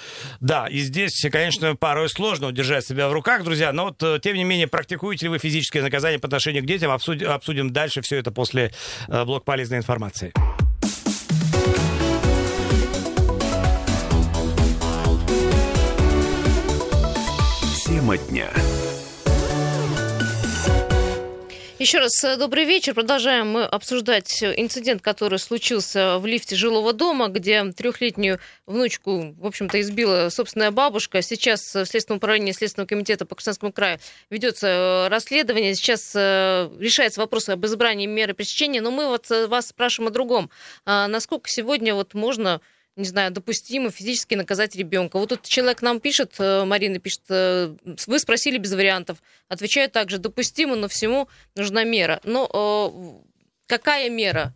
Да, 0.41 0.60
и 0.69 0.79
здесь, 0.81 1.25
конечно, 1.31 1.77
порой 1.77 2.09
сложно 2.09 2.49
удержать 2.49 2.87
себя 2.87 3.09
в 3.09 3.13
руках, 3.13 3.45
друзья, 3.45 3.73
но 3.73 3.87
вот, 3.87 4.03
э, 4.03 4.19
тем 4.23 4.37
не 4.37 4.45
менее, 4.45 4.67
практикуете 4.67 5.27
ли 5.27 5.31
вы 5.31 5.39
физическое 5.39 5.83
наказание 5.83 6.19
по 6.19 6.27
отношению 6.27 6.63
к 6.63 6.67
детям, 6.67 6.91
обсудим, 6.91 7.31
обсудим 7.31 7.73
дальше 7.73 8.03
все 8.03 8.17
это 8.17 8.31
после 8.31 8.73
э, 9.09 9.25
блок 9.25 9.45
полезной 9.45 9.79
информации. 9.79 10.33
Тема 17.85 18.17
дня. 18.17 18.49
Еще 21.81 21.99
раз 21.99 22.23
э, 22.25 22.37
добрый 22.37 22.67
вечер. 22.67 22.93
Продолжаем 22.93 23.53
мы 23.53 23.65
обсуждать 23.65 24.43
инцидент, 24.43 25.01
который 25.01 25.39
случился 25.39 26.19
в 26.19 26.27
лифте 26.27 26.55
жилого 26.55 26.93
дома, 26.93 27.29
где 27.29 27.65
трехлетнюю 27.73 28.39
внучку, 28.67 29.35
в 29.39 29.47
общем-то, 29.47 29.81
избила 29.81 30.29
собственная 30.29 30.73
бабушка. 30.73 31.23
Сейчас 31.23 31.75
в 31.75 31.87
Следственном 31.87 32.19
управлении 32.19 32.53
Следственного 32.53 32.87
комитета 32.87 33.25
по 33.25 33.35
Красноярскому 33.35 33.73
краю 33.73 33.99
ведется 34.29 34.67
э, 34.67 35.09
расследование. 35.09 35.75
Сейчас 35.75 36.13
э, 36.15 36.69
решается 36.79 37.19
вопрос 37.19 37.49
об 37.49 37.65
избрании 37.65 38.05
меры 38.05 38.35
пресечения. 38.35 38.83
Но 38.83 38.91
мы 38.91 39.07
вот 39.07 39.31
вас 39.31 39.69
спрашиваем 39.69 40.11
о 40.11 40.13
другом. 40.13 40.51
А 40.85 41.09
насколько 41.09 41.49
сегодня 41.49 41.95
вот 41.95 42.13
можно 42.13 42.61
не 43.01 43.07
знаю, 43.07 43.33
допустимо 43.33 43.91
физически 43.91 44.35
наказать 44.35 44.77
ребенка. 44.77 45.19
Вот 45.19 45.31
тут 45.31 45.43
человек 45.43 45.83
нам 45.83 46.01
пишет, 46.01 46.35
э, 46.39 46.65
Марина 46.65 46.99
пишет, 46.99 47.23
э, 47.29 47.75
вы 48.07 48.19
спросили 48.19 48.59
без 48.59 48.73
вариантов. 48.73 49.19
Отвечаю 49.49 49.91
также, 49.91 50.19
допустимо, 50.19 50.77
но 50.77 50.89
всему 50.89 51.29
нужна 51.57 51.85
мера. 51.85 52.21
Но 52.25 53.23
э, 53.25 53.67
какая 53.67 54.11
мера? 54.11 54.55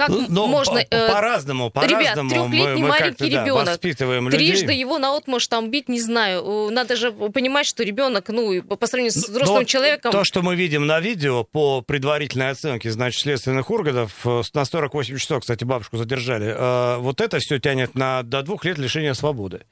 Как 0.00 0.08
Ну, 0.08 0.24
но 0.30 0.46
можно... 0.46 0.76
по- 0.76 0.94
э, 0.94 1.12
по-разному, 1.12 1.66
Ребят, 1.66 1.90
по-разному 1.90 2.30
трехлетний 2.30 2.58
мы, 2.64 2.76
мы 2.78 2.88
маленький 2.88 3.30
да, 3.30 3.42
ребенок. 3.44 3.66
воспитываем 3.66 4.30
людей. 4.30 4.48
Трижды 4.52 4.72
его 4.72 4.96
наотмашь 4.98 5.46
там 5.46 5.70
бить, 5.70 5.90
не 5.90 6.00
знаю. 6.00 6.70
Надо 6.70 6.96
же 6.96 7.12
понимать, 7.12 7.66
что 7.66 7.82
ребенок, 7.84 8.30
ну, 8.30 8.62
по 8.62 8.76
по 8.76 8.86
сравнению 8.86 9.12
с 9.12 9.28
Но 9.28 9.32
взрослым 9.34 9.66
человеком... 9.66 10.10
То, 10.10 10.24
что 10.24 10.40
мы 10.40 10.56
видим 10.56 10.86
на 10.86 11.00
видео 11.00 11.44
по 11.44 11.82
предварительной 11.82 12.48
оценке, 12.48 12.90
значит, 12.90 13.20
следственных 13.20 13.70
органов, 13.70 14.12
э, 14.24 14.40
на 14.54 14.64
48 14.64 15.18
часов, 15.18 15.40
кстати, 15.42 15.64
бабушку 15.64 15.98
задержали, 15.98 16.46
э, 16.46 16.96
вот 16.96 17.20
это 17.20 17.38
все 17.38 17.58
тянет 17.58 17.94
на, 17.94 18.22
до 18.22 18.40
двух 18.42 18.64
лет 18.64 18.78
лишения 18.78 19.12
свободы. 19.12 19.66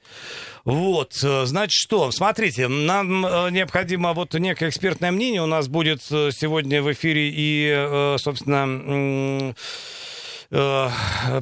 Вот, 0.63 1.13
значит, 1.13 1.71
что? 1.71 2.11
Смотрите, 2.11 2.67
нам 2.67 3.21
необходимо 3.51 4.13
вот 4.13 4.35
некое 4.35 4.69
экспертное 4.69 5.09
мнение. 5.11 5.41
У 5.41 5.47
нас 5.47 5.67
будет 5.67 6.03
сегодня 6.03 6.83
в 6.83 6.91
эфире 6.91 7.31
и, 7.33 8.15
собственно, 8.19 9.55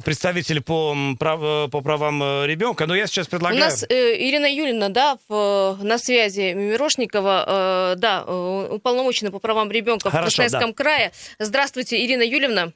представитель 0.04 0.60
по, 0.60 0.94
прав- 1.18 1.42
э, 1.42 1.68
по 1.68 1.80
правам 1.80 2.22
э, 2.22 2.46
ребенка. 2.46 2.86
Но 2.86 2.94
я 2.94 3.06
сейчас 3.06 3.26
У 3.26 3.30
предлагаю... 3.30 3.60
нас 3.60 3.84
э, 3.88 4.16
Ирина 4.16 4.46
Юлина, 4.46 4.90
да, 4.90 5.18
в, 5.28 5.78
э, 5.80 5.84
на 5.84 5.98
связи 5.98 6.52
Мирошникова, 6.52 7.92
э, 7.94 7.96
да, 7.96 8.24
э, 8.26 8.68
уполномоченная 8.72 9.32
по 9.32 9.38
правам 9.38 9.70
ребенка 9.70 10.10
в 10.10 10.12
Красноярском 10.12 10.74
крае. 10.74 11.12
Здравствуйте, 11.38 12.04
Ирина 12.04 12.22
Юльевна. 12.22 12.72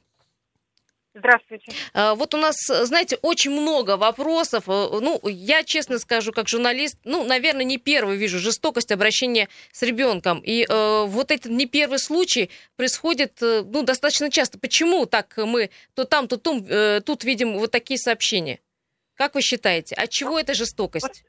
Здравствуйте. 1.15 1.71
Э, 1.93 2.13
Вот 2.15 2.33
у 2.33 2.37
нас, 2.37 2.55
знаете, 2.67 3.17
очень 3.21 3.51
много 3.51 3.97
вопросов. 3.97 4.67
Э, 4.67 4.99
Ну, 5.01 5.19
я 5.29 5.63
честно 5.63 5.99
скажу, 5.99 6.31
как 6.31 6.47
журналист, 6.47 6.99
ну, 7.05 7.23
наверное, 7.23 7.63
не 7.65 7.77
первый 7.77 8.17
вижу 8.17 8.39
жестокость 8.39 8.91
обращения 8.91 9.47
с 9.71 9.83
ребенком. 9.83 10.39
И 10.39 10.65
э, 10.67 11.05
вот 11.05 11.31
этот 11.31 11.51
не 11.51 11.67
первый 11.67 11.99
случай 11.99 12.49
происходит, 12.77 13.41
э, 13.41 13.61
ну, 13.63 13.83
достаточно 13.83 14.31
часто. 14.31 14.59
Почему 14.59 15.05
так 15.05 15.37
мы 15.37 15.69
то 15.95 16.05
там, 16.05 16.27
то 16.27 16.37
там, 16.37 16.63
э, 16.67 17.01
тут 17.01 17.23
видим 17.23 17.57
вот 17.59 17.71
такие 17.71 17.97
сообщения? 17.97 18.59
Как 19.15 19.35
вы 19.35 19.41
считаете, 19.41 19.95
от 19.95 20.09
чего 20.09 20.39
эта 20.39 20.53
жестокость? 20.55 21.23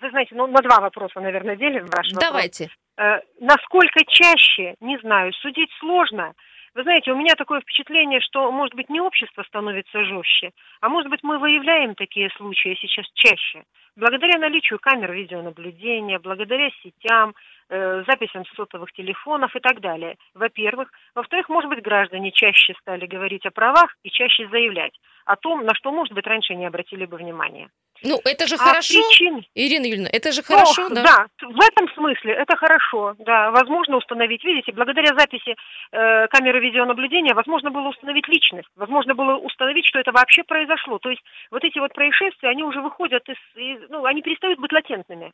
Вы 0.00 0.10
знаете, 0.10 0.34
ну 0.34 0.46
на 0.46 0.60
два 0.60 0.80
вопроса, 0.80 1.20
наверное, 1.20 1.56
делим 1.56 1.86
ваш 1.86 2.12
вопрос. 2.12 2.20
Давайте. 2.20 2.68
Э, 2.98 3.20
насколько 3.40 4.00
чаще, 4.06 4.74
не 4.80 4.98
знаю, 4.98 5.32
судить 5.40 5.70
сложно. 5.80 6.34
Вы 6.78 6.84
знаете, 6.84 7.10
у 7.10 7.16
меня 7.16 7.34
такое 7.34 7.60
впечатление, 7.60 8.20
что, 8.20 8.52
может 8.52 8.76
быть, 8.76 8.88
не 8.88 9.00
общество 9.00 9.42
становится 9.42 10.04
жестче, 10.04 10.52
а 10.80 10.88
может 10.88 11.10
быть, 11.10 11.24
мы 11.24 11.40
выявляем 11.40 11.96
такие 11.96 12.30
случаи 12.36 12.78
сейчас 12.80 13.04
чаще. 13.14 13.64
Благодаря 13.96 14.38
наличию 14.38 14.78
камер 14.78 15.10
видеонаблюдения, 15.10 16.20
благодаря 16.20 16.70
сетям, 16.80 17.34
э, 17.68 18.04
записям 18.06 18.44
сотовых 18.54 18.92
телефонов 18.92 19.56
и 19.56 19.58
так 19.58 19.80
далее. 19.80 20.18
Во-первых. 20.34 20.92
Во-вторых, 21.16 21.48
может 21.48 21.68
быть, 21.68 21.82
граждане 21.82 22.30
чаще 22.30 22.74
стали 22.80 23.06
говорить 23.06 23.44
о 23.44 23.50
правах 23.50 23.96
и 24.04 24.10
чаще 24.10 24.46
заявлять 24.48 24.94
о 25.28 25.34
том, 25.34 25.64
на 25.64 25.74
что, 25.74 25.90
может 25.90 26.14
быть, 26.14 26.26
раньше 26.26 26.54
не 26.54 26.66
обратили 26.66 27.04
бы 27.04 27.16
внимания. 27.16 27.68
Ну, 28.02 28.20
это 28.24 28.46
же 28.46 28.54
А 28.54 28.58
хорошо, 28.58 28.94
причин- 29.10 29.42
Ирина 29.54 29.84
Юрьевна, 29.86 30.08
это 30.12 30.30
же 30.32 30.42
хорошо, 30.42 30.88
Ну, 30.88 30.94
да? 30.94 31.26
в 31.40 31.60
этом 31.60 31.88
смысле 31.94 32.32
это 32.34 32.56
хорошо, 32.56 33.14
да. 33.18 33.50
Возможно 33.50 33.96
установить, 33.96 34.44
видите, 34.44 34.72
благодаря 34.72 35.14
записи 35.18 35.56
э, 35.92 36.28
камеры 36.28 36.60
видеонаблюдения 36.60 37.34
возможно 37.34 37.70
было 37.70 37.88
установить 37.88 38.28
личность, 38.28 38.68
возможно 38.76 39.14
было 39.14 39.36
установить, 39.36 39.86
что 39.86 39.98
это 39.98 40.12
вообще 40.12 40.44
произошло. 40.44 40.98
То 40.98 41.10
есть 41.10 41.22
вот 41.50 41.64
эти 41.64 41.78
вот 41.78 41.92
происшествия, 41.92 42.50
они 42.50 42.62
уже 42.62 42.80
выходят 42.80 43.28
из, 43.28 43.36
из- 43.56 43.88
ну, 43.90 44.04
они 44.04 44.22
перестают 44.22 44.60
быть 44.60 44.72
латентными. 44.72 45.32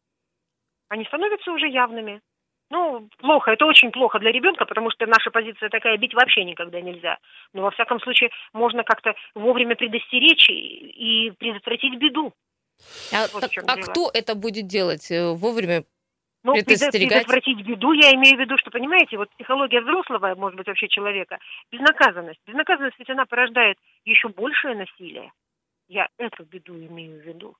Они 0.88 1.04
становятся 1.04 1.50
уже 1.52 1.66
явными. 1.68 2.20
Ну, 2.70 3.08
плохо, 3.18 3.52
это 3.52 3.66
очень 3.66 3.90
плохо 3.90 4.18
для 4.18 4.32
ребенка, 4.32 4.64
потому 4.64 4.90
что 4.90 5.06
наша 5.06 5.30
позиция 5.30 5.68
такая, 5.68 5.96
бить 5.98 6.14
вообще 6.14 6.44
никогда 6.44 6.80
нельзя. 6.80 7.18
Но, 7.52 7.62
во 7.62 7.70
всяком 7.70 8.00
случае, 8.00 8.30
можно 8.54 8.84
как-то 8.84 9.14
вовремя 9.34 9.76
предостеречь 9.76 10.48
и, 10.48 10.54
и 10.54 11.30
предотвратить 11.32 11.96
беду. 11.98 12.32
А, 13.12 13.26
Вот 13.32 13.40
так- 13.40 13.50
а 13.66 13.76
дело. 13.76 13.86
кто 13.86 14.10
это 14.12 14.34
будет 14.34 14.66
делать 14.66 15.10
э, 15.10 15.32
вовремя? 15.32 15.84
Ну, 16.42 16.52
предо- 16.54 16.64
предостерегать. 16.66 17.24
предотвратить 17.24 17.66
беду, 17.66 17.92
я 17.92 18.12
имею 18.12 18.36
в 18.36 18.40
виду, 18.40 18.58
что, 18.58 18.70
понимаете, 18.70 19.16
вот 19.16 19.30
психология 19.30 19.80
взрослого, 19.80 20.34
может 20.34 20.58
быть, 20.58 20.66
вообще 20.66 20.88
человека, 20.88 21.38
безнаказанность. 21.72 22.40
Безнаказанность 22.46 22.98
ведь 22.98 23.08
она 23.08 23.24
порождает 23.24 23.78
еще 24.04 24.28
большее 24.28 24.74
насилие. 24.74 25.32
Я 25.88 26.08
эту 26.18 26.44
беду 26.44 26.74
имею 26.74 27.22
в 27.22 27.26
виду. 27.26 27.56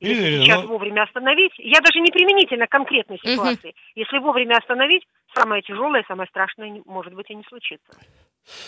Если 0.00 0.22
Ирина 0.22 0.44
сейчас 0.44 0.62
ну- 0.62 0.68
вовремя 0.68 1.02
остановить, 1.02 1.52
я 1.58 1.80
даже 1.80 2.00
не 2.00 2.10
применительно 2.10 2.66
к 2.66 2.70
конкретной 2.70 3.18
ситуации, 3.18 3.74
если 3.94 4.18
вовремя 4.18 4.56
остановить, 4.56 5.04
самое 5.34 5.62
тяжелое, 5.62 6.04
самое 6.08 6.28
страшное, 6.28 6.82
может 6.86 7.14
быть, 7.14 7.30
и 7.30 7.34
не 7.34 7.44
случится. 7.48 7.86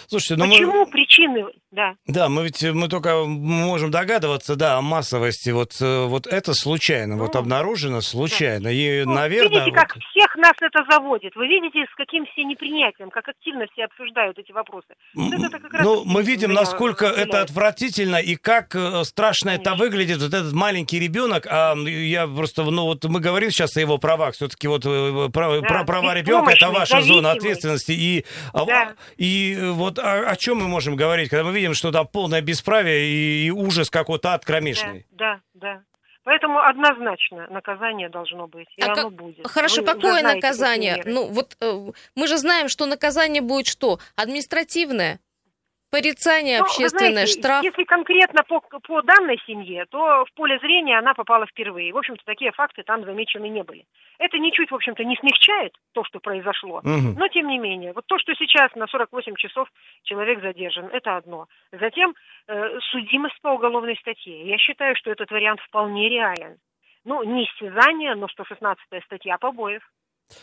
Слушайте, 0.06 0.36
ну 0.36 0.44
мы... 0.46 0.52
Почему 0.52 0.86
причины, 0.86 1.46
да, 1.72 1.94
Да, 2.06 2.28
мы 2.28 2.44
ведь 2.44 2.62
мы 2.62 2.86
только 2.86 3.24
можем 3.24 3.90
догадываться, 3.90 4.54
да, 4.54 4.76
о 4.76 4.82
массовости. 4.82 5.50
Вот, 5.50 5.72
э, 5.80 6.04
вот 6.06 6.28
это 6.28 6.54
случайно, 6.54 7.16
вот 7.16 7.34
Ну, 7.34 7.40
обнаружено 7.40 8.00
случайно. 8.00 8.68
И, 8.68 9.02
Ну, 9.04 9.14
наверное, 9.14 9.48
Видите, 9.50 9.64
вот- 9.72 9.74
как 9.74 9.96
всех 10.10 10.36
нас 10.36 10.52
это 10.60 10.84
заводит. 10.88 11.34
Вы 11.34 11.48
видите, 11.48 11.84
с 11.92 11.94
каким 11.96 12.24
все 12.26 12.44
непринятием, 12.44 13.10
как 13.10 13.28
активно 13.28 13.66
все 13.72 13.86
обсуждают 13.86 14.38
эти 14.38 14.52
вопросы. 14.52 14.94
Вот 15.14 15.32
это 15.42 15.58
как 15.58 15.72
раз 15.72 15.82
Ну, 15.84 16.04
мы 16.04 16.22
видим, 16.22 16.52
насколько 16.52 17.06
это 17.06 17.16
разделяет. 17.16 17.50
отвратительно 17.50 18.16
и 18.18 18.36
как 18.36 18.76
э, 18.76 19.02
страшно 19.02 19.50
это 19.50 19.64
Конечно. 19.70 19.84
выглядит, 19.84 20.18
вот 20.18 20.34
этот 20.34 20.52
маленький 20.52 21.00
ребенок. 21.00 21.48
А 21.50 21.74
я 21.74 22.28
просто, 22.28 22.62
ну 22.62 22.84
вот 22.84 23.02
мы 23.06 23.18
говорим 23.18 23.50
сейчас 23.50 23.76
о 23.76 23.80
его 23.80 23.98
правах, 23.98 24.34
все-таки 24.34 24.68
вот 24.68 24.86
э, 24.86 25.30
прав- 25.32 25.62
Да, 25.62 25.66
про- 25.66 25.84
права 25.84 26.14
ребенка 26.14 26.53
это 26.56 26.70
ваша 26.70 27.02
зона 27.02 27.32
ответственности. 27.32 27.92
И, 27.92 28.24
а, 28.52 28.64
Да. 28.64 28.94
и 29.16 29.56
вот 29.60 29.98
о, 29.98 30.28
о 30.30 30.36
чем 30.36 30.58
мы 30.58 30.68
можем 30.68 30.96
говорить, 30.96 31.28
когда 31.30 31.44
мы 31.44 31.52
видим, 31.52 31.74
что 31.74 31.92
там 31.92 32.06
полное 32.06 32.40
бесправие 32.40 33.06
и, 33.06 33.46
и 33.46 33.50
ужас 33.50 33.90
какой-то 33.90 34.30
ад 34.34 34.44
кромешный. 34.44 35.06
Да, 35.10 35.40
да, 35.54 35.74
да. 35.74 35.82
Поэтому 36.24 36.58
однозначно 36.58 37.46
наказание 37.50 38.08
должно 38.08 38.46
быть, 38.46 38.68
и 38.78 38.82
А 38.82 38.86
оно 38.86 38.94
как- 38.94 39.12
будет. 39.12 39.46
Хорошо, 39.46 39.82
Вы 39.82 39.86
какое 39.88 40.20
знаете, 40.20 40.36
наказание? 40.46 41.02
Ну, 41.04 41.26
вот 41.28 41.54
э, 41.60 41.90
мы 42.14 42.26
же 42.28 42.38
знаем, 42.38 42.70
что 42.70 42.86
наказание 42.86 43.42
будет 43.42 43.66
что? 43.66 43.98
Административное? 44.16 45.20
Порицание 45.94 46.58
Ну, 46.58 46.64
общественное, 46.64 47.12
знаете, 47.12 47.38
штраф? 47.38 47.62
Если 47.62 47.84
конкретно 47.84 48.42
по, 48.42 48.60
по 48.60 49.02
данной 49.02 49.40
семье, 49.46 49.84
то 49.88 50.24
в 50.24 50.32
поле 50.34 50.58
зрения 50.58 50.98
она 50.98 51.14
попала 51.14 51.46
впервые. 51.46 51.92
В 51.92 51.96
общем-то, 51.96 52.24
такие 52.24 52.50
факты 52.50 52.82
там 52.82 53.04
замечены 53.04 53.48
не 53.48 53.62
были. 53.62 53.84
Это 54.18 54.36
ничуть, 54.38 54.72
в 54.72 54.74
общем-то, 54.74 55.04
не 55.04 55.14
смягчает 55.14 55.72
то, 55.92 56.02
что 56.02 56.18
произошло. 56.18 56.80
Мгм. 56.82 57.14
Но, 57.16 57.28
тем 57.28 57.46
не 57.46 57.58
менее, 57.58 57.92
вот 57.92 58.06
то, 58.06 58.18
что 58.18 58.34
сейчас 58.34 58.74
на 58.74 58.88
48 58.88 59.36
часов 59.36 59.68
человек 60.02 60.42
задержан, 60.42 60.86
это 60.86 61.16
одно. 61.16 61.46
Затем 61.70 62.16
э, 62.48 62.80
судимость 62.90 63.40
по 63.40 63.50
уголовной 63.50 63.96
статье. 63.96 64.48
Я 64.48 64.58
считаю, 64.58 64.96
что 64.96 65.12
этот 65.12 65.30
вариант 65.30 65.60
вполне 65.60 66.08
реален. 66.08 66.56
Ну, 67.04 67.22
не 67.22 67.44
истязание, 67.44 68.16
но 68.16 68.26
116 68.26 68.82
статья 69.04 69.38
побоев. 69.38 69.82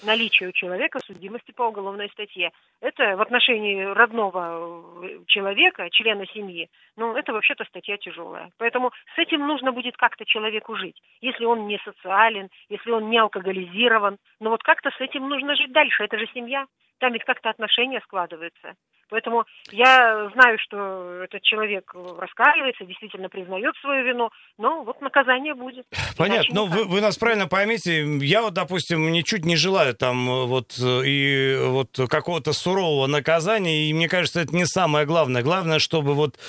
Наличие 0.04 0.50
у 0.50 0.52
человека 0.52 1.00
судимости 1.00 1.52
по 1.52 1.64
уголовной 1.64 2.10
статье. 2.10 2.52
Это 2.82 3.16
в 3.18 3.22
отношении 3.22 3.84
родного 3.84 5.04
э, 5.04 5.20
человека, 5.28 5.90
члена 5.92 6.26
семьи, 6.28 6.70
ну, 6.98 7.16
это 7.16 7.34
вообще-то 7.34 7.66
статья 7.66 7.98
тяжелая. 7.98 8.52
Поэтому 8.58 8.92
с 9.16 9.20
этим 9.20 9.46
нужно 9.48 9.72
будет 9.72 9.98
как-то 9.98 10.26
человеку 10.26 10.76
жить. 10.76 11.02
Если 11.22 11.46
он 11.46 11.68
не 11.68 11.80
социален, 11.80 12.50
если 12.70 12.92
он 12.92 13.10
не 13.10 13.18
алкоголизирован, 13.18 14.18
но 14.40 14.50
вот 14.52 14.64
как-то 14.64 14.92
с 14.92 15.02
этим 15.02 15.28
нужно 15.28 15.56
жить 15.56 15.72
дальше. 15.72 16.04
Это 16.04 16.18
же 16.18 16.28
семья. 16.34 16.66
Там 17.00 17.14
ведь 17.14 17.24
как-то 17.24 17.50
отношения 17.50 18.02
складываются. 18.02 18.76
Поэтому 19.12 19.44
я 19.72 20.32
знаю, 20.34 20.58
что 20.60 21.22
этот 21.22 21.44
человек 21.44 21.94
раскаивается, 22.18 22.86
действительно 22.86 23.28
признает 23.28 23.76
свою 23.82 24.06
вину, 24.06 24.30
но 24.58 24.84
вот 24.84 25.02
наказание 25.02 25.54
будет. 25.54 25.86
Понятно. 26.18 26.36
Иначе 26.36 26.54
Ну, 26.54 26.66
вы, 26.66 26.86
вы 26.86 27.02
нас 27.02 27.18
правильно 27.18 27.48
поймите. 27.48 28.06
Я 28.20 28.42
вот, 28.42 28.54
допустим, 28.54 29.12
ничуть 29.12 29.44
не 29.44 29.58
желаю 29.58 29.94
там 29.96 30.30
э, 30.30 30.46
вот 30.46 30.80
э, 30.80 31.06
и 31.06 31.58
вот 31.62 32.00
какого-то 32.10 32.54
сурового 32.54 33.06
наказания, 33.08 33.90
и 33.90 33.94
мне 33.94 34.08
кажется, 34.08 34.40
это 34.40 34.56
не 34.56 34.66
самое 34.66 35.06
главное. 35.06 35.44
Главное, 35.44 35.80
чтобы 35.80 36.14
вот 36.14 36.40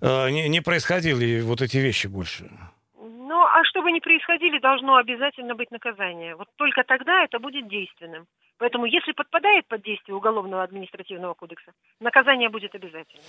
э, 0.00 0.30
не, 0.30 0.48
не 0.48 0.62
происходили 0.62 1.42
вот 1.42 1.60
эти 1.60 1.76
вещи 1.76 2.06
больше. 2.06 2.48
Ну, 2.98 3.42
а 3.42 3.62
чтобы 3.64 3.92
не 3.92 4.00
происходили, 4.00 4.58
должно 4.58 4.96
обязательно 4.96 5.54
быть 5.54 5.70
наказание. 5.70 6.34
Вот 6.34 6.48
только 6.56 6.82
тогда 6.82 7.24
это 7.24 7.38
будет 7.38 7.68
действенным. 7.68 8.26
Поэтому, 8.58 8.86
если 8.86 9.12
подпадает 9.12 9.66
под 9.68 9.82
действие 9.82 10.16
Уголовного 10.16 10.62
административного 10.62 11.34
кодекса, 11.34 11.72
наказание 12.00 12.48
будет 12.48 12.74
обязательно. 12.74 13.22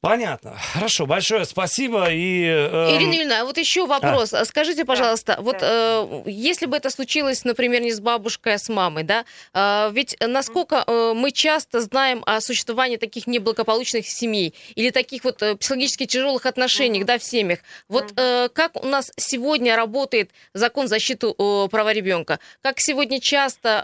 Понятно. 0.00 0.54
Хорошо, 0.74 1.06
большое 1.06 1.46
спасибо. 1.46 2.10
И, 2.10 2.44
э, 2.44 2.96
Ирина 2.96 3.14
Юрьевна, 3.14 3.40
а 3.40 3.44
вот 3.46 3.56
еще 3.56 3.86
вопрос. 3.86 4.34
Скажите, 4.44 4.84
пожалуйста, 4.84 5.38
вот 5.40 5.56
э, 5.62 6.22
если 6.26 6.66
бы 6.66 6.76
это 6.76 6.90
случилось, 6.90 7.44
например, 7.44 7.80
не 7.80 7.90
с 7.90 8.00
бабушкой, 8.00 8.54
а 8.54 8.58
с 8.58 8.68
мамой, 8.68 9.04
да, 9.04 9.24
э, 9.54 9.90
ведь 9.92 10.14
насколько 10.20 10.84
э, 10.86 11.14
мы 11.14 11.30
часто 11.30 11.80
знаем 11.80 12.22
о 12.26 12.42
существовании 12.42 12.98
таких 12.98 13.26
неблагополучных 13.26 14.06
семей 14.06 14.54
или 14.74 14.90
таких 14.90 15.24
вот 15.24 15.42
э, 15.42 15.56
психологически 15.56 16.04
тяжелых 16.04 16.44
отношений, 16.44 17.02
да, 17.04 17.16
в 17.16 17.24
семьях. 17.24 17.60
Вот 17.88 18.12
э, 18.16 18.50
как 18.50 18.76
у 18.76 18.86
нас 18.86 19.10
сегодня 19.16 19.74
работает 19.74 20.30
закон 20.52 20.86
защиты 20.86 21.28
э, 21.28 21.68
права 21.70 21.94
ребенка? 21.94 22.40
Как 22.60 22.74
сегодня 22.78 23.20
часто 23.20 23.82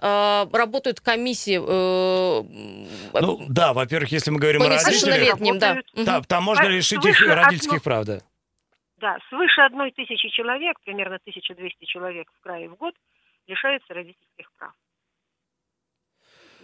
э, 0.53 0.55
работают 0.55 0.90
комиссии? 0.99 1.59
Э, 1.61 2.43
ну, 3.21 3.39
да, 3.49 3.73
во-первых, 3.73 4.11
если 4.11 4.33
мы 4.33 4.41
говорим 4.41 4.63
о 4.63 4.69
родителях, 4.69 5.39
да. 5.59 5.69
Работают. 5.75 5.87
да, 6.07 6.21
там 6.23 6.43
можно 6.43 6.65
А 6.65 6.69
лишить 6.69 7.05
их 7.05 7.21
родительских 7.21 7.75
одно- 7.79 7.81
прав, 7.85 8.05
да. 8.07 8.19
Да, 8.99 9.19
свыше 9.29 9.61
одной 9.61 9.93
тысячи 9.93 10.29
человек, 10.31 10.77
примерно 10.85 11.19
1200 11.21 11.85
человек 11.85 12.27
в 12.39 12.43
крае 12.43 12.69
в 12.69 12.75
год, 12.75 12.95
лишаются 13.47 13.95
родительских 13.95 14.51
прав 14.59 14.73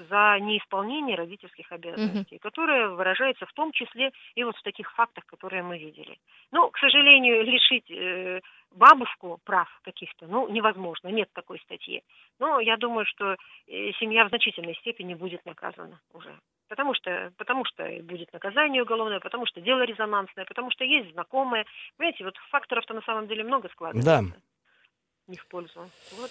за 0.08 0.38
неисполнение 0.40 1.16
родительских 1.16 1.70
обязанностей, 1.72 2.38
которое 2.38 2.88
выражается 2.88 3.46
в 3.46 3.52
том 3.52 3.72
числе 3.72 4.12
и 4.34 4.44
вот 4.44 4.56
в 4.56 4.62
таких 4.62 4.92
фактах, 4.92 5.24
которые 5.26 5.62
мы 5.62 5.78
видели. 5.78 6.18
Ну, 6.52 6.70
к 6.70 6.78
сожалению, 6.78 7.44
лишить 7.52 7.90
э, 7.90 8.40
бабушку 8.70 9.40
прав 9.44 9.68
каких-то, 9.82 10.26
ну, 10.26 10.48
невозможно, 10.48 11.08
нет 11.08 11.28
такой 11.32 11.58
статьи. 11.60 12.02
Но 12.38 12.60
я 12.60 12.76
думаю, 12.76 13.06
что 13.06 13.32
э, 13.32 13.92
семья 13.98 14.24
в 14.24 14.28
значительной 14.28 14.74
степени 14.76 15.14
будет 15.14 15.44
наказана 15.44 16.00
уже. 16.12 16.34
Потому 16.68 16.94
что, 16.94 17.32
потому 17.36 17.64
что 17.64 17.84
будет 18.02 18.32
наказание 18.32 18.82
уголовное, 18.82 19.20
потому 19.20 19.46
что 19.46 19.60
дело 19.60 19.82
резонансное, 19.82 20.44
потому 20.44 20.70
что 20.72 20.84
есть 20.84 21.12
знакомые. 21.12 21.64
Понимаете, 21.96 22.24
вот 22.24 22.36
факторов-то 22.50 22.92
на 22.92 23.02
самом 23.02 23.28
деле 23.28 23.44
много 23.44 23.68
складывается. 23.68 24.22
Да. 24.22 24.36
Не 25.28 25.36
в 25.36 25.46
пользу. 25.46 25.88
Вот 26.18 26.30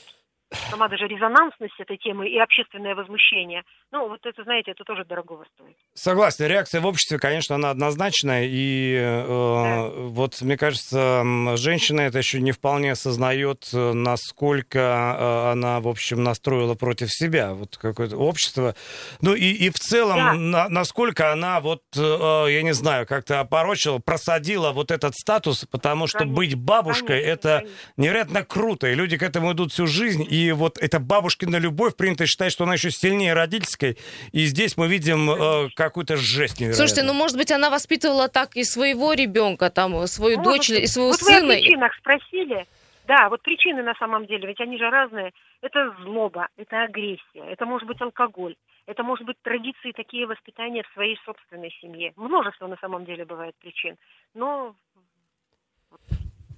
сама 0.70 0.88
даже 0.88 1.08
резонансность 1.08 1.74
этой 1.80 1.98
темы 1.98 2.30
и 2.30 2.38
общественное 2.38 2.96
возмущение. 2.96 3.64
Ну, 3.92 4.08
вот 4.10 4.20
это, 4.26 4.44
знаете, 4.44 4.72
это 4.72 4.84
тоже 4.84 5.04
дорогого 5.06 5.46
стоит. 5.56 5.76
Согласен, 5.94 6.46
реакция 6.46 6.82
в 6.82 6.86
обществе, 6.86 7.18
конечно, 7.20 7.56
она 7.56 7.72
однозначная, 7.72 8.46
и 8.46 8.96
э, 8.98 10.08
вот, 10.10 10.42
мне 10.42 10.58
кажется, 10.58 11.24
женщина 11.56 12.02
это 12.02 12.18
еще 12.20 12.40
не 12.42 12.52
вполне 12.52 12.92
осознает, 12.92 13.70
э, 13.74 13.94
насколько 13.94 14.80
э, 14.80 15.52
она, 15.52 15.80
в 15.80 15.88
общем, 15.88 16.24
настроила 16.24 16.76
против 16.76 17.12
себя, 17.12 17.54
вот 17.54 17.78
какое-то 17.78 18.18
общество. 18.18 18.76
Ну 19.22 19.34
и, 19.34 19.46
и 19.52 19.70
в 19.70 19.80
целом, 19.80 20.18
Да. 20.18 20.34
на- 20.34 20.70
насколько 20.70 21.32
она, 21.32 21.60
вот, 21.60 21.82
э, 21.96 22.00
я 22.50 22.62
не 22.64 22.74
знаю, 22.74 23.06
как-то 23.08 23.40
опорочила, 23.40 24.00
просадила 24.00 24.72
вот 24.72 24.92
этот 24.92 25.16
статус, 25.16 25.66
потому 25.70 26.08
что 26.08 26.20
Конечно, 26.20 26.36
быть 26.36 26.56
бабушкой, 26.56 27.22
конечно, 27.22 27.30
это 27.32 27.58
конечно. 27.60 27.78
невероятно 27.98 28.44
круто, 28.46 28.88
и 28.88 28.96
люди 28.96 29.18
к 29.18 29.24
этому 29.24 29.54
идут 29.54 29.72
всю 29.72 29.88
жизнь, 29.88 30.26
и 30.36 30.52
вот 30.52 30.78
эта 30.78 31.00
бабушкина 31.00 31.58
любовь 31.58 31.96
принято 31.96 32.26
считать, 32.26 32.52
что 32.52 32.66
она 32.66 32.74
еще 32.74 32.92
сильнее 32.92 33.34
родительской, 33.34 33.98
и 34.34 34.46
здесь 34.46 34.76
мы 34.78 34.88
видим 34.88 35.30
э, 35.30 35.70
какую-то 35.76 36.18
жесть 36.18 36.60
невероятную. 36.60 36.74
Слушайте, 36.76 37.04
ну, 37.04 37.14
может 37.14 37.38
быть, 37.38 37.52
она 37.52 37.70
воспитывала 37.70 38.28
так 38.28 38.56
и 38.56 38.64
своего 38.64 39.14
ребенка, 39.14 39.70
там, 39.70 40.06
свою 40.08 40.38
Может 40.38 40.52
дочь, 40.52 40.70
быть. 40.70 40.84
и 40.84 40.88
своего 40.88 41.12
вот 41.12 41.22
вы 41.22 41.36
о 41.36 41.40
сына. 41.40 41.54
причинах 41.54 41.96
спросили. 41.96 42.66
Да, 43.08 43.30
вот 43.30 43.42
причины 43.44 43.84
на 43.84 43.94
самом 43.96 44.26
деле, 44.26 44.48
ведь 44.48 44.60
они 44.60 44.78
же 44.78 44.90
разные. 44.90 45.32
Это 45.62 45.96
злоба, 46.02 46.48
это 46.58 46.84
агрессия, 46.84 47.46
это 47.50 47.66
может 47.66 47.88
быть 47.88 48.02
алкоголь, 48.02 48.56
это 48.88 49.04
может 49.04 49.26
быть 49.26 49.38
традиции 49.44 49.92
такие 49.96 50.26
воспитания 50.26 50.84
в 50.84 50.94
своей 50.94 51.18
собственной 51.24 51.72
семье. 51.82 52.14
Множество 52.16 52.68
на 52.68 52.78
самом 52.78 53.06
деле 53.06 53.24
бывает 53.26 53.56
причин. 53.60 53.96
Но 54.34 54.76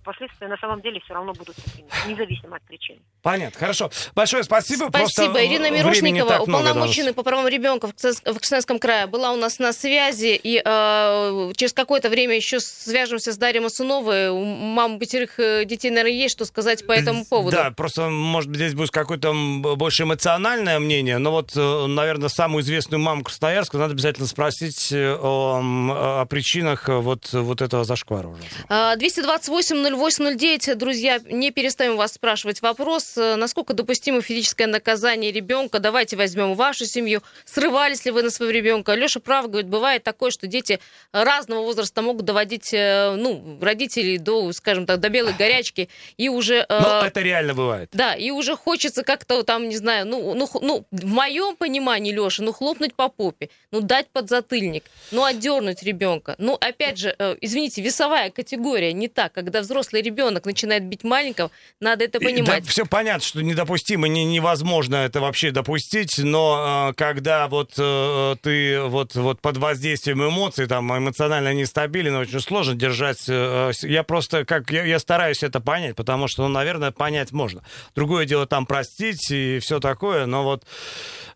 последствия 0.07 0.47
на 0.47 0.57
самом 0.57 0.81
деле 0.81 1.01
все 1.01 1.13
равно 1.13 1.33
будут 1.33 1.55
такими, 1.57 1.87
независимо 2.07 2.55
от 2.55 2.63
причин. 2.63 2.95
Понятно, 3.21 3.59
хорошо. 3.59 3.91
Большое 4.15 4.43
спасибо. 4.43 4.87
Спасибо. 4.87 5.33
Просто 5.33 5.45
Ирина 5.45 5.69
Мирошникова, 5.69 6.39
уполномоченная 6.39 7.13
по 7.13 7.23
правам 7.23 7.47
ребенка 7.47 7.87
в 7.87 8.39
Ксенском 8.39 8.79
крае, 8.79 9.07
была 9.07 9.33
у 9.33 9.35
нас 9.35 9.59
на 9.59 9.73
связи. 9.73 10.39
И 10.41 10.61
э, 10.63 11.51
через 11.57 11.73
какое-то 11.73 12.09
время 12.09 12.35
еще 12.35 12.59
свяжемся 12.59 13.33
с 13.33 13.37
Дарьей 13.37 13.61
Масуновой. 13.61 14.29
У 14.29 14.43
мам 14.43 14.97
пятерых 14.97 15.39
э, 15.39 15.65
детей, 15.65 15.89
наверное, 15.89 16.13
есть 16.13 16.35
что 16.35 16.45
сказать 16.45 16.87
по 16.87 16.93
этому 16.93 17.25
поводу. 17.25 17.55
Да, 17.55 17.71
просто, 17.71 18.09
может 18.09 18.49
быть, 18.49 18.59
здесь 18.59 18.75
будет 18.75 18.91
какое-то 18.91 19.33
больше 19.33 20.03
эмоциональное 20.03 20.79
мнение, 20.79 21.17
но 21.17 21.31
вот, 21.31 21.51
э, 21.55 21.85
наверное, 21.87 22.29
самую 22.29 22.63
известную 22.63 23.01
маму 23.01 23.23
Красноярска 23.23 23.77
надо 23.77 23.91
обязательно 23.91 24.27
спросить 24.27 24.91
э, 24.93 25.17
о, 25.19 26.21
о 26.21 26.25
причинах 26.25 26.87
вот, 26.87 27.33
вот 27.33 27.61
этого 27.61 27.83
зашквара 27.83 28.29
уже. 28.29 28.41
А, 28.69 28.95
228 28.95 29.96
809, 29.97 30.77
друзья, 30.77 31.19
не 31.25 31.51
перестаем 31.51 31.97
вас 31.97 32.13
спрашивать 32.13 32.61
вопрос, 32.61 33.17
э, 33.17 33.35
насколько 33.35 33.73
допустимо 33.73 34.21
физическое 34.21 34.67
наказание 34.67 35.31
ребенка. 35.31 35.79
Давайте 35.79 36.15
возьмем 36.15 36.53
вашу 36.53 36.85
семью. 36.85 37.23
Срывались 37.45 38.05
ли 38.05 38.11
вы 38.11 38.23
на 38.23 38.29
своего 38.29 38.51
ребенка? 38.51 38.93
Леша 38.93 39.19
прав, 39.19 39.49
говорит, 39.49 39.67
бывает 39.69 40.03
такое, 40.03 40.31
что 40.31 40.47
дети 40.47 40.79
разного 41.11 41.63
возраста 41.63 42.01
могут 42.01 42.25
доводить 42.25 42.73
э, 42.73 43.15
ну, 43.17 43.57
родителей 43.61 44.17
до, 44.17 44.51
скажем 44.53 44.85
так, 44.85 44.99
до 44.99 45.09
белой 45.09 45.33
горячки. 45.33 45.89
И 46.17 46.29
уже... 46.29 46.65
Э, 46.69 46.79
ну, 46.79 47.03
э, 47.03 47.07
это 47.07 47.21
реально 47.21 47.53
бывает. 47.55 47.89
Да, 47.91 48.13
и 48.13 48.29
уже 48.29 48.55
хочется 48.55 49.03
как-то 49.03 49.43
там, 49.43 49.67
не 49.67 49.77
знаю, 49.77 50.05
ну, 50.05 50.35
ну, 50.35 50.47
ну 50.61 50.85
в 50.91 51.05
моем 51.05 51.55
понимании, 51.55 52.11
Леша, 52.11 52.43
ну, 52.43 52.53
хлопнуть 52.53 52.93
по 52.93 53.09
попе, 53.09 53.49
ну, 53.71 53.81
дать 53.81 54.07
под 54.09 54.29
затыльник, 54.29 54.83
ну, 55.11 55.23
отдернуть 55.23 55.81
ребенка. 55.81 56.35
Ну, 56.37 56.53
опять 56.53 56.97
же, 56.99 57.15
э, 57.17 57.35
извините, 57.41 57.81
весовая 57.81 58.29
категория 58.29 58.93
не 58.93 59.07
так, 59.07 59.33
когда 59.33 59.61
взрослый 59.61 59.86
ребенок 59.93 60.45
начинает 60.45 60.83
бить 60.85 61.03
маленького, 61.03 61.51
надо 61.79 62.05
это 62.05 62.19
понимать. 62.19 62.65
все 62.67 62.85
понятно, 62.85 63.25
что 63.25 63.41
недопустимо, 63.41 64.07
не, 64.07 64.25
невозможно 64.25 64.95
это 64.95 65.21
вообще 65.21 65.51
допустить, 65.51 66.17
но 66.17 66.89
э, 66.89 66.93
когда 66.95 67.47
вот 67.47 67.73
э, 67.77 68.35
ты 68.41 68.81
вот, 68.81 69.15
вот 69.15 69.41
под 69.41 69.57
воздействием 69.57 70.27
эмоций, 70.27 70.67
там, 70.67 70.95
эмоционально 70.97 71.53
нестабилен, 71.53 72.15
очень 72.15 72.39
сложно 72.39 72.75
держать. 72.75 73.23
э, 73.27 73.71
я 73.81 74.03
просто, 74.03 74.45
как, 74.45 74.71
я, 74.71 74.83
я 74.83 74.99
стараюсь 74.99 75.43
это 75.43 75.59
понять, 75.59 75.95
потому 75.95 76.27
что, 76.27 76.43
ну, 76.43 76.49
наверное, 76.49 76.91
понять 76.91 77.31
можно. 77.31 77.63
Другое 77.95 78.25
дело 78.25 78.45
там 78.45 78.65
простить 78.65 79.31
и 79.31 79.59
все 79.59 79.79
такое, 79.79 80.25
но 80.25 80.43
вот... 80.43 80.63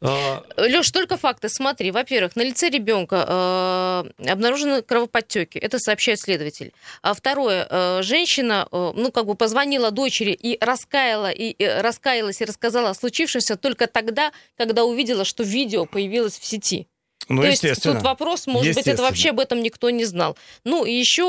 э, 0.02 0.42
Леш, 0.58 0.92
только 0.92 1.18
факты. 1.18 1.50
Смотри, 1.50 1.92
во-первых, 1.92 2.36
на 2.36 2.42
лице 2.44 2.70
ребенка 2.70 3.26
э, 3.28 4.30
обнаружены 4.32 4.82
кровоподтеки. 4.82 5.58
Это 5.58 5.80
сообщает 5.80 6.20
следователь. 6.20 6.74
А 7.02 7.14
второе, 7.14 7.68
э, 7.70 8.02
женщина, 8.04 8.41
э, 8.50 8.92
ну, 8.96 9.12
как 9.12 9.26
бы 9.26 9.36
позвонила 9.36 9.92
дочери 9.92 10.32
и 10.32 10.58
раскаяла, 10.60 11.32
и, 11.32 11.56
э, 11.62 11.82
раскаялась 11.82 12.42
и 12.42 12.46
рассказала 12.46 12.90
о 12.90 12.94
случившемся 12.94 13.58
только 13.58 13.88
тогда, 13.88 14.32
когда 14.58 14.84
увидела, 14.84 15.26
что 15.26 15.44
видео 15.44 15.86
появилось 15.86 16.38
в 16.38 16.46
сети. 16.46 16.88
ну, 17.28 17.42
То 17.42 17.48
есть 17.48 17.84
тут 17.84 18.02
вопрос, 18.02 18.48
может 18.48 18.76
быть, 18.76 18.88
это 18.88 19.02
вообще 19.02 19.30
об 19.30 19.40
этом 19.40 19.62
никто 19.62 19.90
не 19.90 20.06
знал. 20.06 20.38
Ну, 20.64 20.86
и 20.86 20.92
еще 20.92 21.24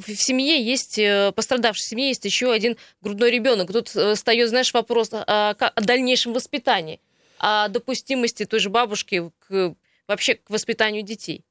в 0.00 0.14
семье 0.14 0.62
есть, 0.62 0.98
э, 0.98 1.32
пострадавшей 1.34 1.84
семье 1.84 2.08
есть 2.08 2.24
еще 2.24 2.52
один 2.52 2.76
грудной 3.00 3.30
ребенок. 3.30 3.72
Тут 3.72 3.88
встает, 3.88 4.48
знаешь, 4.50 4.72
вопрос 4.74 5.10
о, 5.12 5.50
о 5.50 5.80
дальнейшем 5.80 6.32
воспитании, 6.32 7.00
о 7.38 7.68
допустимости 7.68 8.44
той 8.44 8.60
же 8.60 8.70
бабушки 8.70 9.30
к, 9.48 9.74
вообще 10.06 10.34
к 10.34 10.50
воспитанию 10.50 11.02
детей. 11.02 11.44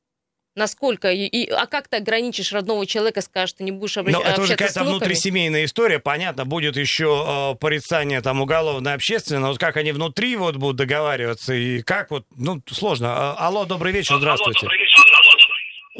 Насколько, 0.57 1.11
и, 1.11 1.25
и- 1.27 1.49
а 1.51 1.67
как 1.67 1.87
ты 1.87 1.97
ограничишь 1.97 2.51
родного 2.51 2.87
человека, 2.87 3.21
скажешь, 3.21 3.53
ты 3.53 3.63
не 3.63 3.71
будешь 3.71 3.95
обра- 3.95 4.09
Но 4.11 4.23
это 4.23 4.41
уже 4.41 4.55
какая-то 4.55 4.83
внутрисемейная 4.83 5.65
история. 5.65 5.99
Понятно, 5.99 6.45
будет 6.45 6.77
еще 6.77 7.51
э, 7.53 7.55
порицание 7.59 8.21
там 8.21 8.41
уголовное, 8.41 8.95
общественное. 8.95 9.49
Вот 9.49 9.59
как 9.59 9.77
они 9.77 9.91
внутри 9.91 10.35
вот 10.35 10.55
будут 10.55 10.77
договариваться 10.77 11.53
и 11.53 11.83
как 11.83 12.09
вот, 12.09 12.25
ну, 12.35 12.59
сложно. 12.71 13.07
А, 13.35 13.47
Алло, 13.47 13.65
добрый 13.65 13.91
вечер, 13.93 14.17
здравствуйте. 14.17 14.67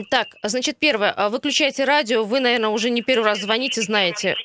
Так, 0.10 0.28
значит, 0.44 0.78
первое, 0.80 1.12
а, 1.16 1.30
выключайте 1.30 1.84
радио, 1.86 2.24
вы, 2.24 2.40
наверное, 2.40 2.70
уже 2.70 2.90
не 2.90 3.02
первый 3.04 3.26
раз 3.26 3.40
звоните, 3.40 3.82
знаете. 3.82 4.36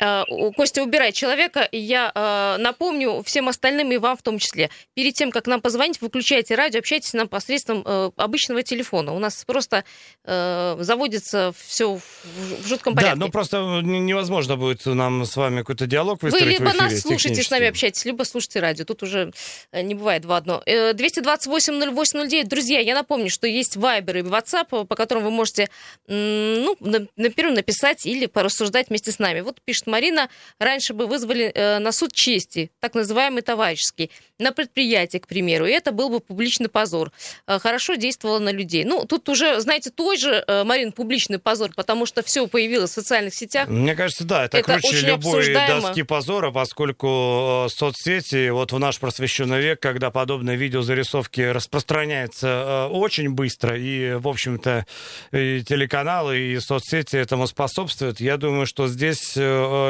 У- 0.00 0.52
Костя, 0.52 0.82
убирай 0.82 1.12
человека. 1.12 1.68
Я 1.72 2.10
а, 2.14 2.58
напомню 2.58 3.22
всем 3.24 3.48
остальным 3.48 3.92
и 3.92 3.96
вам 3.96 4.16
в 4.16 4.22
том 4.22 4.38
числе. 4.38 4.70
Перед 4.94 5.14
тем, 5.14 5.30
как 5.30 5.46
нам 5.46 5.60
позвонить, 5.60 6.00
выключайте 6.00 6.54
радио, 6.54 6.80
общайтесь 6.80 7.10
с 7.10 7.12
нам 7.12 7.28
посредством 7.28 7.82
э, 7.86 8.10
обычного 8.16 8.62
телефона. 8.62 9.12
У 9.12 9.18
нас 9.18 9.44
просто 9.44 9.84
э, 10.24 10.76
заводится 10.80 11.52
все 11.56 11.94
в, 11.96 12.66
жутком 12.66 12.94
Да, 12.94 13.00
порядке. 13.02 13.18
ну 13.20 13.30
просто 13.30 13.56
н- 13.58 14.06
невозможно 14.06 14.56
будет 14.56 14.84
нам 14.86 15.24
с 15.24 15.36
вами 15.36 15.58
какой-то 15.60 15.86
диалог 15.86 16.22
Вы 16.22 16.30
выстроить 16.30 16.58
либо 16.58 16.70
в 16.70 16.72
эфире 16.74 16.82
нас 16.90 17.00
слушайте, 17.00 17.42
с 17.42 17.50
нами 17.50 17.66
общайтесь, 17.68 18.04
либо 18.04 18.24
слушайте 18.24 18.60
радио. 18.60 18.84
Тут 18.84 19.02
уже 19.02 19.32
э, 19.72 19.82
не 19.82 19.94
бывает 19.94 20.22
два 20.22 20.38
одно. 20.38 20.62
Э, 20.66 20.92
228-08-09. 20.92 22.44
Друзья, 22.44 22.80
я 22.80 22.94
напомню, 22.94 23.30
что 23.30 23.46
есть 23.46 23.76
Viber 23.76 24.18
и 24.18 24.22
WhatsApp, 24.22 24.86
по 24.86 24.94
которым 24.96 25.24
вы 25.24 25.30
можете, 25.30 25.68
ну, 26.08 26.76
на- 26.80 27.06
например, 27.16 27.52
написать 27.52 28.06
или 28.06 28.26
порассуждать 28.26 28.88
вместе 28.88 29.12
с 29.12 29.18
нами. 29.18 29.40
Вот 29.40 29.60
пишет 29.64 29.83
Марина, 29.86 30.28
раньше 30.58 30.94
бы 30.94 31.06
вызвали 31.06 31.50
э, 31.54 31.78
на 31.78 31.92
суд 31.92 32.12
чести, 32.12 32.70
так 32.80 32.94
называемый 32.94 33.42
товарищеский, 33.42 34.10
на 34.38 34.52
предприятие, 34.52 35.20
к 35.20 35.26
примеру, 35.26 35.66
и 35.66 35.70
это 35.70 35.92
был 35.92 36.08
бы 36.10 36.20
публичный 36.20 36.68
позор. 36.68 37.12
Э, 37.46 37.58
хорошо 37.58 37.94
действовало 37.94 38.38
на 38.38 38.50
людей. 38.50 38.84
Ну, 38.84 39.04
тут 39.06 39.28
уже, 39.28 39.60
знаете, 39.60 39.90
той 39.90 40.16
же, 40.16 40.44
э, 40.46 40.64
Марин, 40.64 40.92
публичный 40.92 41.38
позор, 41.38 41.70
потому 41.74 42.06
что 42.06 42.22
все 42.22 42.46
появилось 42.46 42.90
в 42.90 42.94
социальных 42.94 43.34
сетях. 43.34 43.68
Мне 43.68 43.94
кажется, 43.94 44.24
да, 44.24 44.44
это, 44.44 44.58
Это 44.58 44.78
круче 44.80 45.00
любой 45.06 45.40
обсуждаемо. 45.40 45.80
доски 45.80 46.02
позора, 46.02 46.50
поскольку 46.50 47.66
э, 47.66 47.68
соцсети, 47.70 48.50
вот 48.50 48.72
в 48.72 48.78
наш 48.78 48.98
просвещенный 48.98 49.60
век, 49.60 49.80
когда 49.80 50.10
подобные 50.10 50.56
видеозарисовки 50.56 51.40
распространяются 51.40 52.46
э, 52.46 52.86
очень 52.92 53.30
быстро, 53.30 53.76
и, 53.78 54.14
в 54.14 54.28
общем-то, 54.28 54.86
и 55.32 55.62
телеканалы, 55.66 56.38
и 56.38 56.60
соцсети 56.60 57.16
этому 57.16 57.46
способствуют, 57.46 58.20
я 58.20 58.36
думаю, 58.36 58.66
что 58.66 58.88
здесь 58.88 59.36
э, 59.36 59.40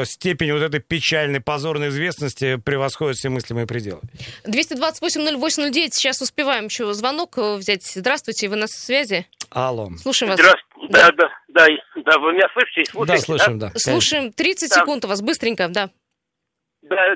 степень 0.05 0.51
вот 0.53 0.61
этой 0.61 0.79
печальной, 0.79 1.41
позорной 1.41 1.89
известности 1.89 2.57
превосходит 2.57 3.17
все 3.17 3.29
мыслимые 3.29 3.67
пределы. 3.67 4.01
228-08-09, 4.45 5.89
сейчас 5.91 6.21
успеваем 6.21 6.65
еще 6.65 6.93
звонок 6.93 7.37
э, 7.37 7.55
взять. 7.55 7.83
Здравствуйте, 7.83 8.49
вы 8.49 8.55
на 8.55 8.67
связи? 8.67 9.25
Алло. 9.49 9.89
Слушаем 9.97 10.31
вас. 10.31 10.39
Здравствуйте. 10.39 10.93
Да, 10.93 11.09
да, 11.11 11.29
да, 11.49 11.67
да, 12.05 12.19
вы 12.19 12.33
меня 12.33 12.47
слышите? 12.53 12.83
Да, 12.83 12.91
Слушаете, 13.17 13.23
слышим, 13.23 13.59
да. 13.59 13.71
Слушаем, 13.75 14.31
30 14.33 14.69
Да. 14.69 14.75
секунд 14.75 15.05
у 15.05 15.07
вас, 15.07 15.21
быстренько, 15.21 15.67
да. 15.69 15.89
Да, 16.83 17.15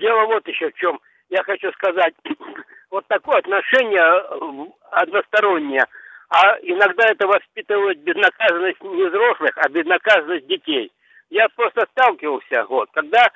дело 0.00 0.26
вот 0.26 0.46
еще 0.48 0.70
в 0.70 0.74
чем. 0.74 0.98
Я 1.28 1.42
хочу 1.44 1.70
сказать, 1.72 2.14
вот 2.90 3.06
такое 3.08 3.38
отношение 3.38 4.02
э, 4.02 4.70
одностороннее, 4.92 5.84
а 6.28 6.56
иногда 6.62 7.06
это 7.10 7.26
воспитывает 7.26 7.98
безнаказанность 8.02 8.80
не 8.82 9.04
взрослых, 9.08 9.50
а 9.56 9.68
безнаказанность 9.68 10.46
детей. 10.46 10.92
Я 11.30 11.48
просто 11.50 11.86
сталкивался, 11.92 12.64
вот, 12.68 12.90
когда 12.92 13.30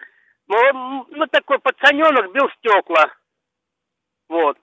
ну, 0.49 0.57
он, 0.57 1.07
ну, 1.11 1.27
такой 1.29 1.59
пацаненок 1.59 2.33
бил 2.33 2.49
стекла, 2.59 3.07
вот, 4.29 4.59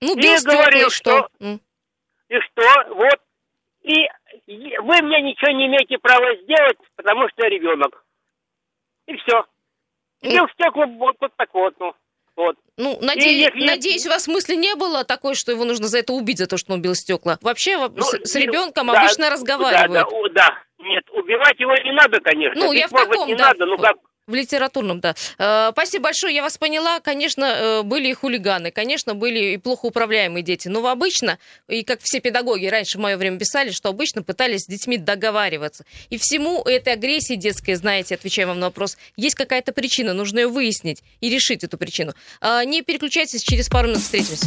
Ну, 0.00 0.16
И 0.16 0.22
стекла, 0.22 0.54
говорил, 0.54 0.88
и 0.88 0.90
что? 0.90 1.28
что- 1.36 1.58
и 2.28 2.40
что, 2.40 2.94
вот, 2.94 3.20
и 3.82 4.08
и 4.46 4.78
вы 4.78 5.02
мне 5.02 5.20
ничего 5.22 5.52
не 5.52 5.66
имеете 5.66 5.98
права 5.98 6.34
сделать, 6.36 6.78
потому 6.96 7.28
что 7.28 7.42
я 7.44 7.50
ребенок. 7.50 8.04
И 9.06 9.16
все. 9.18 9.44
Бил 10.22 10.48
стекла 10.54 10.86
вот, 10.86 11.16
вот 11.20 11.32
так 11.36 11.52
вот, 11.52 11.74
ну, 11.78 11.94
вот. 12.36 12.56
Ну, 12.76 12.98
наде- 13.00 13.30
если- 13.30 13.64
надеюсь, 13.64 14.06
у 14.06 14.08
вас 14.10 14.26
мысли 14.26 14.54
не 14.56 14.74
было 14.74 15.04
такой, 15.04 15.34
что 15.34 15.52
его 15.52 15.64
нужно 15.64 15.86
за 15.86 15.98
это 15.98 16.12
убить, 16.12 16.38
за 16.38 16.46
то, 16.46 16.56
что 16.56 16.72
он 16.72 16.82
бил 16.82 16.94
стекла. 16.94 17.38
Вообще 17.42 17.76
во- 17.76 17.88
Ну, 17.88 18.02
с, 18.02 18.10
с 18.24 18.34
ребенком 18.34 18.88
да, 18.88 18.98
обычно 19.00 19.26
Да, 19.26 19.30
разговаривают. 19.30 19.92
да, 20.10 20.16
у- 20.16 20.28
да. 20.30 20.58
Нет, 20.78 21.04
убивать 21.12 21.58
его 21.58 21.72
не 21.84 21.92
надо, 21.92 22.20
конечно. 22.20 22.60
Ну, 22.66 22.72
я 22.72 22.88
в 22.88 22.92
может 22.92 23.08
быть, 23.08 23.16
таком, 23.18 23.28
не 23.28 23.34
да, 23.36 23.48
надо, 23.48 23.66
ну 23.66 23.78
как... 23.78 23.96
В 24.26 24.34
литературном, 24.34 25.00
да. 25.00 25.14
Э, 25.38 25.68
Спасибо 25.72 26.04
большое, 26.04 26.34
я 26.34 26.42
вас 26.42 26.56
поняла. 26.56 27.00
Конечно, 27.00 27.44
э, 27.44 27.82
были 27.82 28.08
и 28.08 28.14
хулиганы, 28.14 28.70
конечно, 28.70 29.14
были 29.14 29.52
и 29.52 29.56
плохо 29.58 29.84
управляемые 29.86 30.42
дети. 30.42 30.68
Но 30.68 30.86
обычно, 30.86 31.38
и 31.68 31.84
как 31.84 32.00
все 32.02 32.20
педагоги 32.20 32.66
раньше 32.66 32.96
в 32.96 33.02
мое 33.02 33.18
время 33.18 33.38
писали, 33.38 33.70
что 33.70 33.90
обычно 33.90 34.22
пытались 34.22 34.62
с 34.62 34.66
детьми 34.66 34.96
договариваться. 34.96 35.84
И 36.08 36.16
всему 36.16 36.62
этой 36.62 36.94
агрессии 36.94 37.34
детской, 37.34 37.74
знаете, 37.74 38.14
отвечая 38.14 38.46
вам 38.46 38.60
на 38.60 38.66
вопрос, 38.66 38.96
есть 39.16 39.34
какая-то 39.34 39.72
причина, 39.72 40.14
нужно 40.14 40.38
ее 40.38 40.48
выяснить 40.48 41.02
и 41.20 41.28
решить 41.28 41.62
эту 41.62 41.76
причину. 41.76 42.14
А, 42.40 42.64
Не 42.64 42.80
переключайтесь, 42.80 43.42
через 43.42 43.68
пару 43.68 43.88
минут 43.88 44.02
встретимся. 44.02 44.46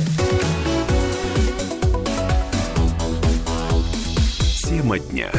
Тема 4.68 4.98
дня. 4.98 5.32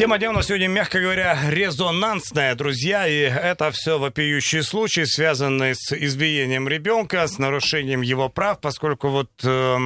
Тема 0.00 0.16
дня 0.16 0.30
у 0.30 0.32
нас 0.32 0.46
сегодня, 0.46 0.66
мягко 0.66 0.98
говоря, 0.98 1.38
резонансная, 1.50 2.54
друзья, 2.54 3.06
и 3.06 3.18
это 3.18 3.70
все 3.70 3.98
вопиющие 3.98 4.62
случаи, 4.62 5.04
связанные 5.04 5.74
с 5.74 5.92
избиением 5.92 6.66
ребенка, 6.68 7.26
с 7.26 7.36
нарушением 7.36 8.00
его 8.00 8.30
прав, 8.30 8.62
поскольку 8.62 9.10
вот 9.10 9.28
э, 9.44 9.76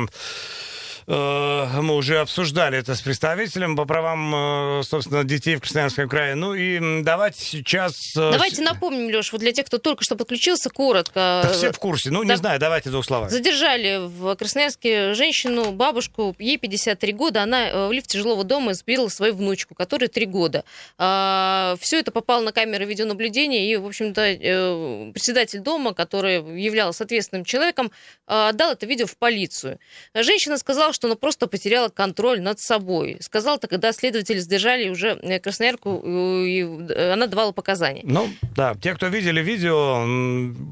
мы 1.07 1.95
уже 1.97 2.19
обсуждали 2.19 2.79
это 2.79 2.95
с 2.95 3.01
представителем 3.03 3.77
по 3.77 3.85
правам, 3.85 4.81
э, 4.81 4.83
собственно, 4.85 5.23
детей 5.25 5.57
в 5.57 5.61
Красноярском 5.61 6.09
крае. 6.09 6.35
Ну 6.35 6.55
и 6.55 7.03
давайте 7.03 7.45
сейчас... 7.45 8.17
э, 8.17 8.31
Давайте 8.33 8.62
напомним, 8.62 9.09
Леш, 9.14 9.31
вот 9.33 9.40
для 9.40 9.53
тех, 9.53 9.67
кто 9.67 9.79
только 9.79 10.03
что 10.03 10.17
подключился, 10.17 10.71
коротко. 10.71 11.40
да 11.45 11.53
все 11.53 11.73
в 11.73 11.79
курсе, 11.79 12.11
ну 12.11 12.23
не 12.23 12.31
Да. 12.31 12.37
знаю, 12.37 12.59
давайте 12.59 12.88
двух 12.90 13.05
словах. 13.05 13.31
Задержали 13.31 14.07
в 14.07 14.35
Красноярске 14.37 15.12
женщину, 15.14 15.73
бабушку, 15.73 16.35
ей 16.38 16.57
53 16.57 17.12
года, 17.12 17.43
она 17.43 17.69
э, 17.69 17.88
в 17.88 17.93
лифте 17.93 18.19
жилого 18.19 18.45
дома 18.45 18.73
сбила 18.75 19.09
свою 19.09 19.35
внучку, 19.35 19.75
которой 19.75 20.09
3 20.09 20.27
года. 20.27 20.64
все 20.97 21.99
это 21.99 22.11
попало 22.12 22.43
на 22.43 22.53
камеры 22.53 22.85
видеонаблюдения, 22.87 23.71
и, 23.71 23.77
в 23.77 23.87
общем-то, 23.87 24.21
э, 24.23 25.12
председатель 25.12 25.61
дома, 25.61 25.93
который 25.93 26.37
являлся 26.61 27.05
ответственным 27.05 27.45
человеком, 27.45 27.90
э, 28.27 28.49
отдал 28.49 28.73
это 28.73 28.87
видео 28.87 29.07
в 29.07 29.17
полицию. 29.19 29.79
Женщина 30.14 30.57
сказала, 30.57 30.94
что 30.95 31.09
она 31.09 31.17
просто 31.17 31.47
потеряла 31.47 31.89
контроль 31.89 32.41
над 32.41 32.61
собой. 32.61 33.19
Сказала 33.21 33.57
это, 33.57 33.69
когда 33.69 33.93
следователи 33.93 34.39
задержали 34.39 34.89
уже 34.89 35.19
э, 35.23 35.41
Красноярку, 35.41 36.01
э, 36.05 36.09
и 36.47 36.63
э, 36.63 37.13
она 37.13 37.27
давала 37.27 37.53
показания. 37.53 38.03
Ну, 38.05 38.29
да, 38.57 38.75
те, 38.81 38.95
кто 38.95 39.09
видели 39.09 39.43
видео, 39.43 40.03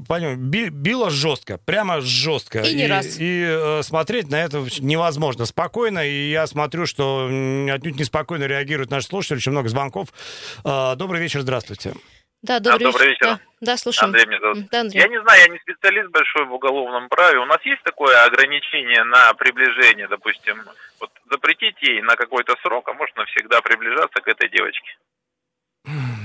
понял, 0.07 0.35
би- 0.35 0.69
било 0.69 1.09
жестко, 1.09 1.57
прямо 1.57 2.01
жестко. 2.01 2.61
И 2.61 2.73
не 2.73 2.87
раз. 2.87 3.17
И 3.19 3.79
смотреть 3.83 4.29
на 4.29 4.41
это 4.43 4.65
невозможно 4.79 5.45
спокойно. 5.45 6.07
И 6.07 6.31
я 6.31 6.47
смотрю, 6.47 6.85
что 6.85 7.25
отнюдь 7.27 7.99
неспокойно 7.99 8.45
реагируют 8.45 8.89
наши 8.91 9.07
слушатели, 9.07 9.37
очень 9.37 9.51
много 9.51 9.69
звонков. 9.69 10.09
Добрый 10.63 11.21
вечер, 11.21 11.41
здравствуйте. 11.41 11.93
Да, 12.43 12.59
добрый, 12.59 12.91
добрый 12.91 13.07
вечер. 13.07 13.25
Да, 13.25 13.39
да, 13.61 13.77
слушаем. 13.77 14.09
Андрей 14.09 14.25
меня 14.25 14.39
зовут. 14.41 14.69
Да, 14.69 14.81
Андрей. 14.81 14.99
Я 14.99 15.07
не 15.07 15.21
знаю, 15.21 15.41
я 15.41 15.47
не 15.47 15.59
специалист 15.59 16.09
большой 16.09 16.45
в 16.45 16.53
уголовном 16.53 17.07
праве. 17.07 17.39
У 17.39 17.45
нас 17.45 17.59
есть 17.63 17.81
такое 17.83 18.21
ограничение 18.25 19.05
на 19.05 19.33
приближение, 19.33 20.09
допустим, 20.09 20.61
вот 20.99 21.09
запретить 21.31 21.81
ей 21.81 22.01
на 22.01 22.17
какой-то 22.17 22.55
срок, 22.61 22.89
а 22.89 22.93
может 22.93 23.15
навсегда 23.15 23.61
приближаться 23.61 24.21
к 24.21 24.27
этой 24.27 24.49
девочке? 24.49 24.97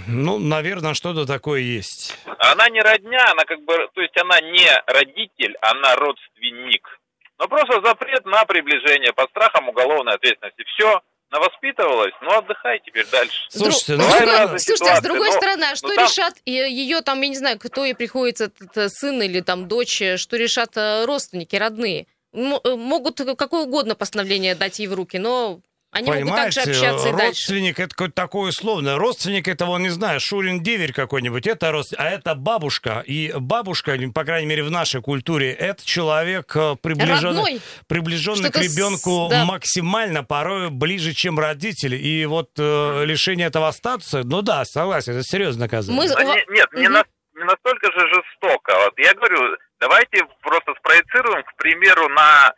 Ну, 0.09 0.41
наверное, 0.41 0.95
что-то 0.95 1.25
такое 1.25 1.61
есть. 1.61 2.19
Она 2.39 2.69
не 2.69 2.81
родня, 2.81 3.25
она 3.31 3.45
как 3.45 3.61
бы, 3.63 3.89
то 3.95 4.01
есть 4.01 4.17
она 4.19 4.41
не 4.41 4.69
родитель, 4.87 5.57
она 5.61 5.95
родственник. 5.95 6.99
Но 7.39 7.47
просто 7.47 7.81
запрет 7.81 8.25
на 8.25 8.45
приближение 8.45 9.13
под 9.13 9.31
страхом 9.31 9.69
уголовной 9.69 10.15
ответственности. 10.15 10.65
Все, 10.75 11.01
навоспитывалась, 11.31 12.13
ну 12.23 12.31
отдыхай 12.37 12.81
теперь 12.85 13.07
дальше. 13.11 13.37
Слушайте, 13.51 13.97
С 13.97 13.99
ну, 13.99 14.09
друг- 14.09 14.21
разные 14.21 14.59
Слушайте, 14.59 14.59
а 14.59 14.59
с 14.59 14.63
ситуации, 14.79 15.05
другой 15.05 15.29
но- 15.29 15.37
стороны, 15.37 15.65
а 15.65 15.71
но 15.71 15.77
что 15.77 15.95
там- 15.95 16.05
решат 16.07 16.35
ее 16.47 17.01
там, 17.03 17.21
я 17.21 17.29
не 17.29 17.37
знаю, 17.37 17.59
кто 17.59 17.85
ей 17.85 17.95
приходится, 17.95 18.45
этот, 18.45 18.77
э, 18.77 18.89
сын 18.89 19.21
или 19.23 19.41
там 19.41 19.69
дочь, 19.69 20.01
э, 20.01 20.17
что 20.17 20.37
решат 20.37 20.77
э, 20.77 21.05
родственники, 21.05 21.57
родные? 21.57 22.07
М- 22.33 22.61
Могут 22.79 23.21
какое 23.37 23.63
угодно 23.65 23.95
постановление 23.95 24.55
дать 24.55 24.79
ей 24.79 24.87
в 24.87 24.95
руки, 24.95 25.19
но 25.19 25.61
они 25.91 26.07
могут 26.23 26.37
также 26.37 26.61
Понимаете, 26.61 26.61
общаться 26.87 27.09
и 27.09 27.13
дальше. 27.13 27.27
родственник 27.29 27.79
это 27.81 27.89
какое-то 27.91 28.15
такое 28.15 28.49
условное. 28.51 28.97
Родственник 28.99 29.49
это, 29.49 29.65
он 29.67 29.83
не 29.83 29.89
знаю, 29.89 30.21
Шурин 30.21 30.63
деверь 30.63 30.93
какой-нибудь, 30.93 31.47
это 31.47 31.73
родственник, 31.73 32.01
а 32.01 32.11
это 32.11 32.35
бабушка. 32.35 33.03
И 33.07 33.33
бабушка, 33.35 33.97
по 34.15 34.25
крайней 34.25 34.47
мере, 34.47 34.63
в 34.65 34.71
нашей 34.71 35.01
культуре, 35.01 35.53
это 35.53 35.85
человек 35.85 36.53
э, 36.55 36.77
приближенный, 36.83 37.37
Родной. 37.43 37.61
приближенный 37.87 38.51
к 38.51 38.55
Что-то 38.55 38.63
с- 38.63 38.77
ребенку 38.77 39.29
да. 39.31 39.45
максимально, 39.47 40.25
порой 40.25 40.69
ближе, 40.71 41.15
чем 41.15 41.39
родители. 41.39 41.97
И 41.97 42.27
вот 42.27 42.51
э, 42.59 43.05
лишение 43.07 43.47
этого 43.47 43.71
статуса, 43.71 44.23
ну 44.25 44.43
да, 44.43 44.65
согласен, 44.67 45.15
это 45.15 45.23
серьезное 45.25 45.67
наказание. 45.69 46.01
Мы- 46.03 46.09
Да 46.09 46.17
Ва- 46.17 46.23
не- 46.35 46.55
нет, 46.55 46.69
не, 46.75 46.85
Мгм. 46.85 46.93
на- 46.93 47.05
не 47.37 47.45
настолько 47.45 47.91
же 47.93 48.07
жестоко. 48.09 48.73
Вот 48.85 48.99
я 48.99 49.15
говорю, 49.15 49.57
давайте 49.81 50.23
просто 50.43 50.75
спроецируем, 50.81 51.43
к 51.45 51.57
примеру, 51.57 52.09
на 52.11 52.53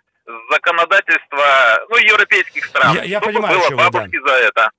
законодательство 0.51 1.45
ну, 1.89 1.97
европейских 1.97 2.65
стран. 2.65 2.95
Я- 2.97 3.05
я 3.05 3.19
Чтобы 3.21 3.33
понимаю, 3.35 3.55
было 3.59 3.67
о 3.67 3.69
чем 3.69 3.77
вы, 3.79 3.85
да. 3.85 3.91
бабушки 3.91 4.19
за 4.27 4.35
это. 4.35 4.71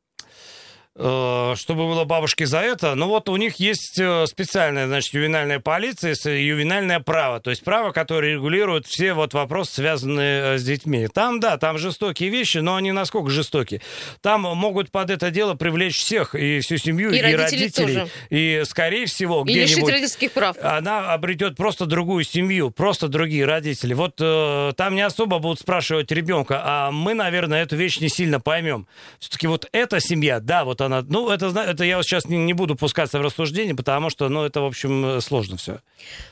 Э, 0.93 1.53
чтобы 1.55 1.87
было 1.87 2.03
бабушке 2.03 2.45
за 2.45 2.59
это. 2.59 2.95
Ну 2.95 3.07
вот 3.07 3.29
у 3.29 3.37
них 3.37 3.55
есть 3.61 3.97
э, 3.97 4.25
специальная, 4.27 4.87
значит, 4.87 5.13
ювенальная 5.13 5.59
полиция, 5.61 6.15
с- 6.15 6.29
ювенальное 6.29 6.99
право. 6.99 7.39
То 7.39 7.49
есть 7.49 7.63
право, 7.63 7.91
которое 7.91 8.33
регулирует 8.33 8.85
все 8.87 9.13
вот 9.13 9.33
вопросы, 9.33 9.75
связанные 9.75 10.55
э, 10.55 10.57
с 10.57 10.63
детьми. 10.65 11.07
Там, 11.07 11.39
да, 11.39 11.55
там 11.57 11.77
жестокие 11.77 12.27
вещи, 12.29 12.57
но 12.57 12.75
они 12.75 12.91
насколько 12.91 13.29
жестокие? 13.29 13.81
Там 14.19 14.41
могут 14.41 14.91
под 14.91 15.11
это 15.11 15.31
дело 15.31 15.53
привлечь 15.53 15.95
всех, 15.95 16.35
и 16.35 16.59
всю 16.59 16.75
семью, 16.75 17.11
И 17.11 17.19
и, 17.19 17.21
родителей 17.21 17.41
родителей. 17.43 17.93
тоже. 17.95 18.07
И, 18.29 18.61
скорее 18.65 19.05
всего, 19.05 19.45
И 19.47 19.51
где-нибудь 19.53 19.89
родительских 19.89 20.33
прав. 20.33 20.57
она 20.61 21.13
обретет 21.13 21.55
просто 21.55 21.85
другую 21.85 22.25
семью, 22.25 22.69
просто 22.69 23.07
другие 23.07 23.45
родители. 23.45 23.93
Вот 23.93 24.15
э, 24.19 24.73
там 24.75 24.95
не 24.95 25.01
особо 25.03 25.39
будут 25.39 25.61
спрашивать 25.61 26.11
ребенка, 26.11 26.61
а 26.65 26.91
мы, 26.91 27.13
наверное, 27.13 27.63
эту 27.63 27.77
вещь 27.77 28.01
не 28.01 28.09
сильно 28.09 28.41
поймем. 28.41 28.87
Все-таки 29.19 29.47
вот 29.47 29.69
эта 29.71 30.01
семья, 30.01 30.41
да, 30.41 30.65
вот 30.65 30.80
она... 30.85 31.03
Ну, 31.07 31.29
это, 31.29 31.47
это 31.47 31.83
я 31.83 32.01
сейчас 32.03 32.25
не, 32.25 32.37
не 32.37 32.53
буду 32.53 32.75
пускаться 32.75 33.19
в 33.19 33.21
рассуждение, 33.21 33.75
потому 33.75 34.09
что, 34.09 34.29
ну, 34.29 34.43
это, 34.43 34.61
в 34.61 34.65
общем, 34.65 35.21
сложно 35.21 35.57
все. 35.57 35.79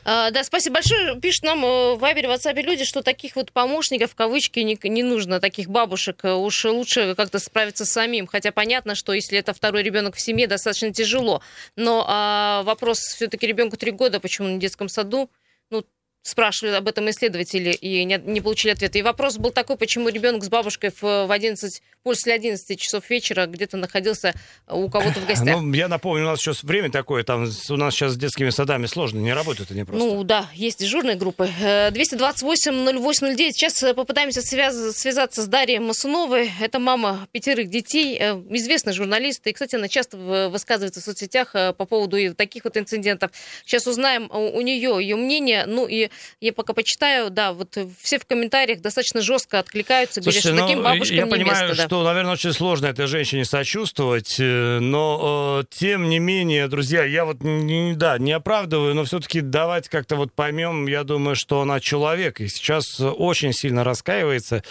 А, 0.06 0.32
да, 0.32 0.44
спасибо 0.44 0.76
большое. 0.76 1.20
Пишут 1.20 1.44
нам 1.44 1.64
э, 1.66 1.96
в 1.96 2.00
Вайбере, 2.00 2.28
в 2.28 2.32
WhatsApp 2.32 2.62
люди, 2.62 2.86
что 2.86 3.02
таких 3.02 3.36
вот 3.36 3.52
помощников, 3.52 4.12
в 4.12 4.16
кавычки, 4.16 4.60
не, 4.60 4.78
не 4.84 5.04
нужно, 5.04 5.40
таких 5.40 5.70
бабушек. 5.70 6.20
Э, 6.24 6.34
Уж 6.34 6.66
лучше 6.66 7.16
как-то 7.16 7.40
справиться 7.40 7.86
самим. 7.86 8.28
Хотя 8.28 8.52
понятно, 8.52 8.96
что 8.96 9.14
если 9.14 9.38
это 9.38 9.54
второй 9.54 9.84
ребенок 9.84 10.16
в 10.16 10.22
семье, 10.22 10.48
достаточно 10.48 10.94
тяжело. 10.94 11.42
Но 11.76 12.06
а, 12.08 12.64
вопрос 12.64 13.00
все-таки 13.00 13.48
ребенку 13.48 13.78
три 13.78 13.92
года, 13.92 14.20
почему 14.20 14.56
в 14.56 14.60
детском 14.60 14.90
саду? 14.90 15.30
Ну, 15.70 15.86
спрашивали 16.22 16.76
об 16.76 16.88
этом 16.88 17.10
исследователи 17.10 17.72
и 17.72 18.04
не, 18.04 18.22
не 18.26 18.42
получили 18.42 18.72
ответа. 18.72 19.00
И 19.00 19.02
вопрос 19.02 19.38
был 19.38 19.52
такой, 19.52 19.78
почему 19.78 20.10
ребенок 20.10 20.44
с 20.44 20.50
бабушкой 20.50 20.92
в, 20.92 21.02
в 21.02 21.32
11, 21.32 21.82
после 22.04 22.34
11 22.34 22.80
часов 22.80 23.10
вечера 23.10 23.46
где-то 23.46 23.78
находился 23.78 24.34
у 24.68 24.90
кого-то 24.90 25.20
в 25.20 25.26
гостях. 25.28 25.62
Ну, 25.62 25.74
я 25.74 25.88
напомню, 25.88 26.24
у 26.26 26.28
нас 26.28 26.40
сейчас 26.40 26.64
время 26.64 26.92
такое, 26.92 27.24
там 27.24 27.48
у 27.70 27.76
нас 27.76 27.94
сейчас 27.94 28.14
с 28.14 28.18
детскими 28.18 28.50
садами 28.50 28.86
сложно, 28.86 29.20
не 29.20 29.34
работают 29.34 29.72
они 29.72 29.84
просто. 29.84 30.06
Ну 30.06 30.24
да, 30.24 30.50
есть 30.54 30.80
дежурные 30.80 31.16
группы. 31.16 31.50
Э, 31.62 31.90
228-08-09. 31.92 33.52
Сейчас 33.52 33.82
э, 33.84 33.94
попытаемся 33.94 34.42
связ- 34.42 34.92
связаться 34.92 35.42
с 35.42 35.48
Дарьей 35.48 35.80
Масуновой. 35.80 36.52
Это 36.60 36.80
мама 36.80 37.28
пятерых 37.32 37.70
детей, 37.70 38.18
э, 38.20 38.34
известный 38.50 38.94
журналист. 38.94 39.46
И, 39.48 39.54
кстати, 39.54 39.76
она 39.76 39.88
часто 39.88 40.18
высказывается 40.18 41.02
в 41.02 41.04
соцсетях 41.04 41.56
э, 41.56 41.74
по 41.74 41.86
поводу 41.86 42.18
и 42.18 42.30
таких 42.30 42.66
вот 42.66 42.78
инцидентов. 42.78 43.32
Сейчас 43.66 43.88
узнаем 43.88 44.30
у 44.32 44.62
нее 44.62 44.98
ее 45.00 45.16
мнение. 45.16 45.66
Ну 45.66 45.88
и 45.88 46.09
я 46.40 46.54
пока 46.54 46.74
почитаю, 46.74 47.30
да, 47.30 47.54
вот 47.54 47.78
все 48.02 48.20
в 48.20 48.26
комментариях 48.26 48.82
достаточно 48.82 49.22
жестко 49.22 49.60
откликаются, 49.60 50.22
говорят, 50.22 50.42
Слушайте, 50.42 50.58
что 50.58 50.68
таким 50.68 50.80
ну, 50.80 50.86
бабушкам 50.86 51.18
я 51.18 51.24
не 51.24 51.32
понимаю, 51.32 51.68
место. 51.68 51.84
да. 51.84 51.88
что, 51.88 52.04
наверное, 52.04 52.34
очень 52.34 52.54
сложно 52.54 52.88
этой 52.88 53.08
женщине 53.08 53.46
сочувствовать, 53.46 54.36
э, 54.40 54.80
но 54.80 55.62
э, 55.62 55.66
тем 55.70 56.10
не 56.10 56.20
менее, 56.20 56.68
друзья, 56.68 57.04
я 57.04 57.26
вот 57.26 57.42
не, 57.42 57.94
да, 57.94 58.18
не 58.18 58.32
оправдываю, 58.32 58.96
но 58.96 59.04
все-таки 59.04 59.42
давайте 59.42 59.90
как-то 59.90 60.16
вот 60.16 60.34
поймем, 60.34 60.88
я 60.88 61.04
думаю, 61.04 61.36
что 61.36 61.62
она 61.62 61.80
человек, 61.80 62.42
и 62.42 62.48
сейчас 62.48 63.00
очень 63.00 63.54
сильно 63.54 63.84
раскаивается. 63.84 64.64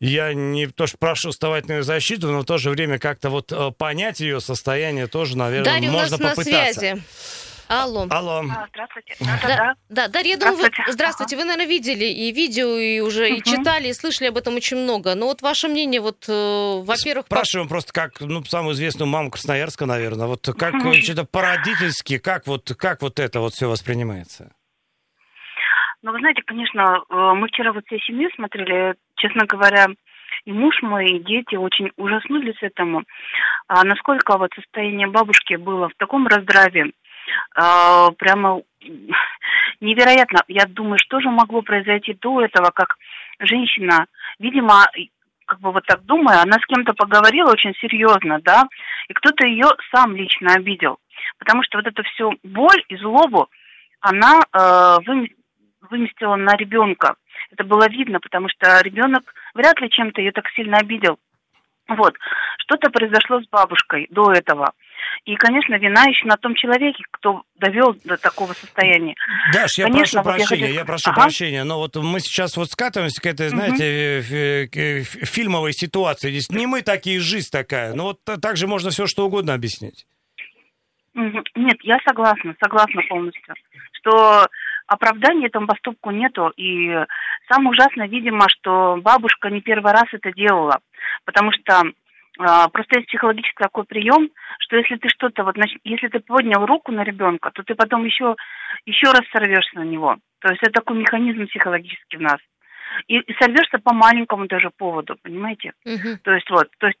Я 0.00 0.34
не 0.34 0.66
то 0.66 0.86
что 0.86 0.98
прошу 0.98 1.30
вставать 1.30 1.68
на 1.68 1.74
ее 1.74 1.82
защиту, 1.82 2.30
но 2.30 2.40
в 2.40 2.44
то 2.44 2.58
же 2.58 2.70
время 2.70 2.98
как-то 2.98 3.30
вот 3.30 3.52
э, 3.52 3.70
понять 3.76 4.20
ее 4.20 4.40
состояние 4.40 5.06
тоже, 5.06 5.36
наверное, 5.36 5.72
Дарья 5.72 5.90
можно 5.90 6.18
на 6.18 6.30
попытаться. 6.30 6.80
связи. 6.80 7.02
Алло. 7.72 8.06
Алло. 8.10 8.42
Здравствуйте. 8.68 9.14
Да, 9.46 9.74
да, 9.88 10.08
Дарья, 10.08 10.32
я 10.32 10.36
думаю, 10.36 10.56
вы, 10.56 10.62
Здравствуйте. 10.64 10.92
здравствуйте, 10.92 11.36
вы, 11.36 11.44
наверное, 11.44 11.66
видели 11.66 12.04
и 12.04 12.30
видео, 12.30 12.76
и 12.76 13.00
уже 13.00 13.30
и 13.30 13.32
Мгм. 13.34 13.42
читали, 13.42 13.88
и 13.88 13.94
слышали 13.94 14.28
об 14.28 14.36
этом 14.36 14.56
очень 14.56 14.76
много. 14.76 15.14
Но 15.14 15.26
вот 15.26 15.40
ваше 15.40 15.68
мнение, 15.68 16.02
вот, 16.02 16.26
э, 16.28 16.32
во-первых, 16.84 17.26
по- 17.28 17.36
Спрашиваем 17.36 17.68
просто 17.68 17.92
как, 17.94 18.20
ну, 18.20 18.44
самую 18.44 18.74
известную 18.74 19.08
маму 19.08 19.30
Красноярска, 19.30 19.86
наверное. 19.86 20.26
Вот 20.26 20.46
как 20.58 20.74
что-то 21.02 21.24
по-родительски, 21.24 22.18
как 22.18 22.46
вот, 22.46 22.70
как 22.78 23.00
вот 23.00 23.18
это 23.18 23.40
вот 23.40 23.54
все 23.54 23.68
воспринимается? 23.70 24.52
Ну, 26.02 26.12
вы 26.12 26.18
знаете, 26.18 26.42
конечно, 26.44 27.04
э, 27.08 27.14
мы 27.34 27.48
вчера 27.48 27.72
вот 27.72 27.84
всей 27.86 28.00
семьей 28.02 28.28
смотрели, 28.34 28.96
честно 29.16 29.46
говоря, 29.46 29.86
и 30.44 30.52
муж 30.52 30.74
мой, 30.82 31.06
и 31.06 31.24
дети 31.24 31.54
очень 31.54 31.90
ужаснулись 31.96 32.56
этому. 32.60 33.04
А 33.68 33.84
насколько 33.84 34.36
вот 34.36 34.50
состояние 34.54 35.06
бабушки 35.06 35.54
было 35.54 35.88
в 35.88 35.94
таком 35.96 36.26
раздраве, 36.26 36.92
а, 37.54 38.10
прямо 38.12 38.62
невероятно. 39.80 40.42
Я 40.48 40.66
думаю, 40.66 40.98
что 40.98 41.20
же 41.20 41.30
могло 41.30 41.62
произойти 41.62 42.14
до 42.20 42.42
этого, 42.42 42.70
как 42.70 42.96
женщина, 43.40 44.06
видимо, 44.38 44.86
как 45.46 45.60
бы 45.60 45.72
вот 45.72 45.84
так 45.86 46.04
думая, 46.04 46.40
она 46.42 46.58
с 46.58 46.66
кем-то 46.66 46.94
поговорила 46.94 47.50
очень 47.50 47.74
серьезно, 47.80 48.40
да, 48.42 48.64
и 49.08 49.12
кто-то 49.12 49.46
ее 49.46 49.66
сам 49.94 50.16
лично 50.16 50.54
обидел. 50.54 50.98
Потому 51.38 51.62
что 51.62 51.78
вот 51.78 51.86
эту 51.86 52.02
всю 52.04 52.32
боль 52.42 52.82
и 52.88 52.96
злобу 52.96 53.48
она 54.00 54.40
э, 54.40 54.96
выме- 55.06 55.34
выместила 55.90 56.36
на 56.36 56.56
ребенка. 56.56 57.14
Это 57.50 57.64
было 57.64 57.88
видно, 57.88 58.18
потому 58.20 58.48
что 58.48 58.80
ребенок 58.82 59.22
вряд 59.54 59.80
ли 59.80 59.90
чем-то 59.90 60.20
ее 60.20 60.32
так 60.32 60.48
сильно 60.50 60.78
обидел. 60.78 61.18
Вот. 61.88 62.14
Что-то 62.58 62.90
произошло 62.90 63.40
с 63.42 63.48
бабушкой 63.48 64.06
до 64.10 64.32
этого. 64.32 64.72
И, 65.24 65.34
конечно, 65.36 65.74
вина 65.74 66.04
еще 66.04 66.26
на 66.26 66.36
том 66.36 66.54
человеке, 66.54 67.02
кто 67.10 67.42
довел 67.56 67.94
до 68.04 68.16
такого 68.16 68.52
состояния. 68.54 69.14
Даш, 69.52 69.78
я 69.78 69.86
Конечно, 69.86 70.22
прошу 70.22 70.30
вот 70.32 70.40
я 70.40 70.46
прощения, 70.46 70.66
хочу- 70.66 70.78
я 70.78 70.84
прошу 70.84 71.10
Ага. 71.10 71.20
прощения, 71.22 71.64
но 71.64 71.78
вот 71.78 71.96
мы 71.96 72.20
сейчас 72.20 72.56
вот 72.56 72.70
скатываемся 72.70 73.20
к 73.20 73.26
этой, 73.26 73.48
знаете, 73.48 74.22
фи- 74.22 75.02
фильмовой 75.24 75.72
ситуации. 75.72 76.30
Здесь 76.30 76.50
не 76.50 76.66
мы 76.66 76.82
такие, 76.82 77.20
жизнь 77.20 77.50
такая. 77.52 77.94
Но 77.94 78.04
вот 78.04 78.24
та- 78.24 78.36
так 78.38 78.56
же 78.56 78.66
можно 78.66 78.90
все 78.90 79.06
что 79.06 79.26
угодно 79.26 79.54
объяснить. 79.54 80.06
Нет, 81.14 81.76
я 81.82 81.98
согласна, 82.06 82.54
согласна 82.62 83.02
полностью, 83.08 83.54
что 83.92 84.46
оправдания 84.86 85.46
этому 85.46 85.66
поступку 85.66 86.10
нету. 86.10 86.52
И 86.56 86.90
самое 87.50 87.70
ужасное, 87.70 88.08
видимо, 88.08 88.46
что 88.48 88.98
бабушка 89.02 89.50
не 89.50 89.60
первый 89.60 89.92
раз 89.92 90.04
это 90.12 90.32
делала, 90.32 90.80
потому 91.24 91.52
что 91.52 91.82
а, 92.38 92.68
просто 92.68 92.98
есть 92.98 93.08
психологический 93.08 93.62
такой 93.62 93.84
прием, 93.84 94.30
что 94.60 94.76
если 94.76 94.96
ты 94.96 95.08
что-то 95.08 95.44
вот, 95.44 95.56
нач- 95.56 95.80
если 95.84 96.08
ты 96.08 96.20
поднял 96.20 96.64
руку 96.64 96.90
на 96.90 97.04
ребенка, 97.04 97.50
то 97.50 97.62
ты 97.62 97.74
потом 97.74 98.04
еще 98.04 98.36
еще 98.86 99.10
раз 99.10 99.20
сорвешься 99.30 99.76
на 99.76 99.84
него. 99.84 100.16
То 100.40 100.48
есть 100.48 100.62
это 100.62 100.80
такой 100.80 100.96
механизм 100.96 101.46
психологический 101.46 102.16
в 102.16 102.22
нас. 102.22 102.38
И, 103.06 103.18
и 103.18 103.34
сорвешься 103.34 103.78
по 103.78 103.94
маленькому 103.94 104.46
даже 104.46 104.70
поводу, 104.70 105.16
понимаете? 105.22 105.72
Мгм. 105.84 106.18
То 106.24 106.32
есть 106.32 106.50
вот, 106.50 106.68
то 106.78 106.86
есть 106.86 106.98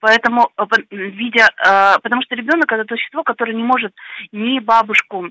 поэтому 0.00 0.50
э, 0.56 0.64
видя, 0.90 1.48
э, 1.56 1.98
потому 2.02 2.22
что 2.22 2.34
ребенок 2.34 2.70
это 2.70 2.84
то 2.84 2.96
существо, 2.96 3.22
которое 3.22 3.54
не 3.54 3.62
может 3.62 3.94
ни 4.32 4.58
бабушку 4.60 5.30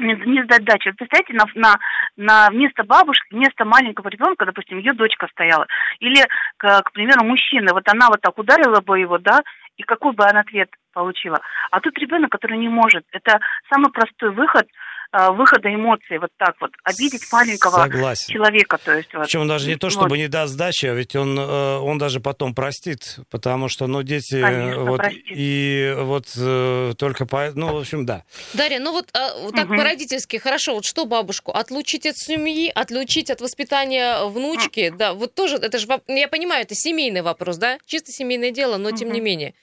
не, 0.00 0.44
сдать 0.44 0.64
дачу. 0.64 0.90
Вот 0.90 0.96
Представьте, 0.96 1.34
на, 1.34 1.44
на, 1.54 1.78
на 2.16 2.50
вместо 2.50 2.84
бабушки, 2.84 3.34
вместо 3.34 3.64
маленького 3.64 4.08
ребенка, 4.08 4.46
допустим, 4.46 4.78
ее 4.78 4.92
дочка 4.92 5.28
стояла, 5.32 5.66
или, 6.00 6.26
к, 6.56 6.82
к 6.82 6.92
примеру, 6.92 7.24
мужчина, 7.24 7.72
вот 7.72 7.88
она 7.88 8.08
вот 8.08 8.20
так 8.20 8.36
ударила 8.38 8.80
бы 8.80 8.98
его, 8.98 9.18
да, 9.18 9.40
и 9.76 9.82
какой 9.82 10.12
бы 10.12 10.24
она 10.24 10.40
ответ 10.40 10.68
получила. 10.92 11.40
А 11.70 11.80
тут 11.80 11.96
ребенок, 11.98 12.30
который 12.30 12.58
не 12.58 12.68
может. 12.68 13.04
Это 13.12 13.40
самый 13.72 13.90
простой 13.90 14.30
выход 14.30 14.66
выхода 15.12 15.74
эмоций, 15.74 16.18
вот 16.18 16.30
так 16.36 16.54
вот, 16.60 16.70
обидеть 16.84 17.22
маленького 17.32 17.76
Согласен. 17.76 18.32
человека, 18.32 18.78
то 18.78 18.96
есть 18.96 19.12
вот. 19.12 19.24
Причем 19.24 19.48
даже 19.48 19.68
не 19.68 19.76
то, 19.76 19.88
Вот. 19.88 19.92
чтобы 19.92 20.18
не 20.18 20.28
даст 20.28 20.52
сдачи, 20.52 20.86
а 20.86 20.94
ведь 20.94 21.16
он, 21.16 21.38
э, 21.38 21.78
он 21.78 21.98
даже 21.98 22.20
потом 22.20 22.54
простит, 22.54 23.18
потому 23.28 23.68
что, 23.68 23.86
ну, 23.88 24.02
дети, 24.02 24.36
э, 24.36 24.42
Конечно, 24.42 24.84
вот, 24.84 24.96
простит. 24.98 25.24
и 25.26 25.94
вот 25.98 26.26
э, 26.36 26.92
только 26.96 27.26
по, 27.26 27.50
ну, 27.54 27.72
в 27.74 27.78
общем, 27.78 28.06
да. 28.06 28.22
Дарья, 28.54 28.78
ну 28.78 28.92
вот, 28.92 29.08
а, 29.12 29.36
вот 29.40 29.54
так 29.54 29.66
Мгм. 29.66 29.78
по-родительски, 29.78 30.36
хорошо, 30.36 30.74
вот 30.74 30.84
что 30.84 31.04
бабушку? 31.06 31.50
Отлучить 31.50 32.06
от 32.06 32.16
семьи, 32.16 32.70
отлучить 32.72 33.30
от 33.30 33.40
воспитания 33.40 34.24
внучки? 34.26 34.90
Да, 34.96 35.14
вот 35.14 35.34
тоже, 35.34 35.56
это 35.56 35.78
же, 35.78 35.88
я 36.06 36.28
понимаю, 36.28 36.62
это 36.62 36.74
семейный 36.76 37.22
вопрос, 37.22 37.56
да? 37.56 37.78
Чисто 37.86 38.12
семейное 38.12 38.52
дело, 38.52 38.76
но 38.76 38.92
тем 38.92 39.12
не 39.12 39.20
менее. 39.20 39.54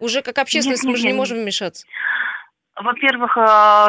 Уже 0.00 0.22
как 0.22 0.38
общественность 0.38 0.82
Нет, 0.82 0.90
мы 0.90 0.96
же 0.96 1.04
не 1.04 1.10
нет, 1.10 1.16
можем 1.16 1.38
вмешаться. 1.38 1.86
Во-первых, 2.82 3.36
э, 3.36 3.40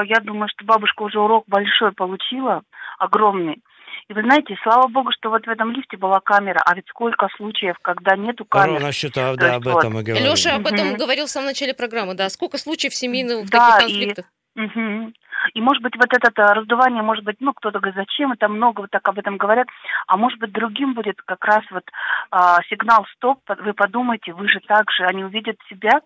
я 0.05 0.19
думаю, 0.21 0.47
что 0.49 0.65
бабушка 0.65 1.03
уже 1.03 1.19
урок 1.19 1.45
большой 1.47 1.91
получила, 1.91 2.61
огромный. 2.99 3.61
И 4.09 4.13
вы 4.13 4.21
знаете, 4.21 4.55
слава 4.63 4.87
богу, 4.87 5.11
что 5.11 5.29
вот 5.29 5.45
в 5.45 5.49
этом 5.49 5.71
лифте 5.71 5.97
была 5.97 6.19
камера, 6.19 6.61
а 6.65 6.75
ведь 6.75 6.87
сколько 6.89 7.27
случаев, 7.37 7.75
когда 7.81 8.15
нету 8.17 8.43
камер. 8.45 8.73
Ровно 8.75 8.91
считаю, 8.91 9.37
То 9.37 9.41
да, 9.47 9.55
об 9.55 9.65
вот. 9.65 9.79
этом 9.79 9.93
мы 9.93 10.03
говорим. 10.03 10.25
Леша 10.25 10.55
об 10.55 10.67
этом 10.67 10.87
Мгм. 10.87 10.97
говорил 10.97 11.25
в 11.25 11.29
самом 11.29 11.47
начале 11.47 11.73
программы, 11.73 12.13
да. 12.13 12.29
Сколько 12.29 12.57
случаев 12.57 12.93
семейных 12.93 13.49
Да, 13.49 13.77
таких 13.77 13.89
и- 13.89 13.93
конфликтов? 13.93 14.25
Мгм. 14.55 15.13
И 15.55 15.61
может 15.61 15.81
быть 15.81 15.95
вот 15.95 16.07
это 16.11 16.29
а, 16.43 16.53
раздувание, 16.53 17.01
может 17.01 17.23
быть, 17.23 17.37
ну 17.39 17.53
кто-то 17.53 17.79
говорит, 17.79 17.95
зачем 17.95 18.31
это 18.31 18.47
много 18.47 18.81
вот 18.81 18.91
так 18.91 19.07
об 19.07 19.17
этом 19.17 19.37
говорят, 19.37 19.67
а 20.07 20.15
может 20.15 20.37
быть 20.39 20.51
другим 20.51 20.93
будет 20.93 21.21
как 21.23 21.43
раз 21.43 21.63
вот 21.71 21.83
а, 22.29 22.59
сигнал 22.69 23.05
стоп, 23.15 23.39
вы 23.47 23.73
подумайте, 23.73 24.31
вы 24.33 24.47
же 24.47 24.59
так 24.67 24.91
же, 24.91 25.05
они 25.05 25.23
увидят 25.23 25.57
себя 25.69 26.01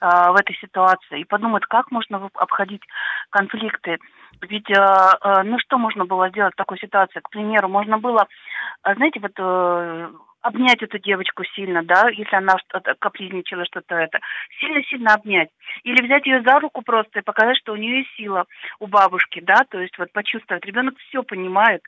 в 0.00 0.36
этой 0.40 0.56
ситуации 0.56 1.20
и 1.20 1.24
подумают, 1.24 1.66
как 1.66 1.90
можно 1.90 2.30
обходить 2.34 2.82
конфликты. 3.30 3.98
Ведь, 4.42 4.70
а, 4.70 5.16
а, 5.20 5.42
ну 5.42 5.58
что 5.58 5.76
можно 5.78 6.04
было 6.06 6.30
сделать 6.30 6.54
в 6.54 6.56
такой 6.56 6.78
ситуации? 6.78 7.20
К 7.20 7.30
примеру, 7.30 7.68
можно 7.68 7.98
было, 7.98 8.26
знаете, 8.82 9.20
вот 9.20 9.32
э, 9.36 10.10
обнять 10.42 10.82
эту 10.82 10.98
девочку 10.98 11.44
сильно, 11.54 11.82
да, 11.82 12.08
если 12.08 12.34
она 12.36 12.56
что-то 12.58 12.94
капризничала, 12.98 13.66
что-то 13.66 13.96
это, 13.96 14.20
сильно-сильно 14.58 15.14
обнять. 15.14 15.50
Или 15.84 16.02
взять 16.02 16.26
ее 16.26 16.42
за 16.42 16.58
руку 16.60 16.82
просто 16.82 17.18
и 17.18 17.22
показать, 17.22 17.58
что 17.58 17.72
у 17.72 17.76
нее 17.76 17.98
есть 17.98 18.14
сила 18.16 18.46
у 18.78 18.86
бабушки, 18.86 19.40
да, 19.40 19.64
то 19.68 19.78
есть 19.78 19.98
вот 19.98 20.12
почувствовать. 20.12 20.64
Ребенок 20.64 20.94
все 21.08 21.22
понимает. 21.22 21.82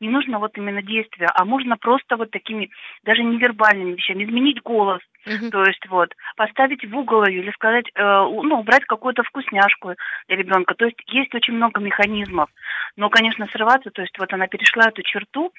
Не 0.00 0.08
нужно 0.10 0.38
вот 0.38 0.56
именно 0.58 0.82
действия, 0.82 1.28
а 1.34 1.44
можно 1.44 1.76
просто 1.76 2.16
вот 2.16 2.30
такими 2.30 2.70
даже 3.04 3.22
невербальными 3.22 3.94
вещами 3.94 4.24
изменить 4.24 4.62
голос– 4.62 5.00
Мгм. 5.26 5.50
То 5.50 5.64
есть 5.64 5.86
вот 5.88 6.14
поставить 6.36 6.84
в 6.84 6.96
угол 6.96 7.24
ее 7.24 7.42
или 7.42 7.50
сказать, 7.52 7.86
э, 7.94 8.02
ну, 8.02 8.60
убрать 8.60 8.84
какую-то 8.84 9.22
вкусняшку 9.22 9.94
для 10.28 10.36
ребенка. 10.36 10.74
То 10.74 10.84
есть 10.84 10.98
есть 11.06 11.34
очень 11.34 11.54
много 11.54 11.80
механизмов. 11.80 12.50
Но, 12.96 13.08
конечно, 13.10 13.46
срываться, 13.52 13.90
то 13.90 14.02
есть 14.02 14.18
вот 14.18 14.32
она 14.32 14.46
перешла 14.46 14.88
эту 14.88 15.02
черту, 15.02 15.52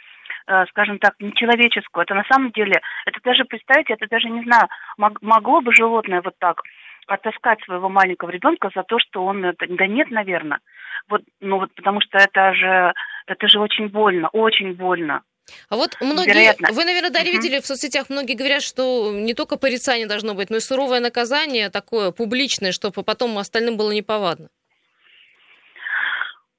э, 0.48 0.66
скажем 0.70 1.00
так, 1.00 1.16
нечеловеческую. 1.20 2.04
Это 2.04 2.14
на 2.14 2.24
самом 2.26 2.52
деле, 2.52 2.82
это 3.06 3.20
даже, 3.24 3.46
представьте, 3.46 3.94
это 3.94 4.08
даже, 4.08 4.30
не 4.30 4.44
знаю, 4.44 4.68
мог- 4.98 5.22
могло 5.22 5.62
бы 5.62 5.74
животное 5.74 6.22
вот 6.22 6.36
так 6.40 6.62
оттаскать 7.08 7.62
своего 7.64 7.90
маленького 7.90 8.30
ребенка 8.30 8.70
за 8.74 8.84
то, 8.84 8.98
что 9.00 9.26
он 9.26 9.46
это... 9.46 9.66
Да 9.70 9.88
нет, 9.88 10.10
наверное. 10.12 10.60
Вот, 11.08 11.22
ну 11.40 11.60
вот 11.60 11.74
потому 11.76 12.02
что 12.02 12.18
это 12.18 12.54
же, 12.54 12.94
это 13.28 13.48
же 13.48 13.60
очень 13.60 13.90
больно, 13.90 14.30
очень 14.30 14.74
больно. 14.74 15.22
А 15.70 15.76
вот 15.76 15.96
многие, 16.02 16.30
Невероятно. 16.30 16.70
вы, 16.72 16.86
наверное, 16.86 17.12
да, 17.12 17.20
Мгм. 17.22 17.30
видели 17.32 17.60
в 17.60 17.66
соцсетях, 17.66 18.10
многие 18.10 18.34
говорят, 18.36 18.64
что 18.64 19.12
не 19.14 19.34
только 19.34 19.58
порицание 19.58 20.08
должно 20.08 20.34
быть, 20.34 20.50
но 20.50 20.58
и 20.58 20.60
суровое 20.60 21.00
наказание 21.00 21.70
такое 21.70 22.12
публичное, 22.12 22.72
чтобы 22.72 23.04
потом 23.04 23.38
остальным 23.38 23.78
было 23.78 23.92
неповадно. 23.92 24.50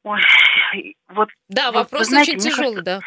Ой, 0.05 0.21
вот 1.09 1.29
Да, 1.49 1.73
Вот 1.73 1.75
вопрос 1.91 2.07
знаете, 2.09 2.33
очень 2.33 2.41
тяжелый, 2.51 2.83
да. 2.83 3.01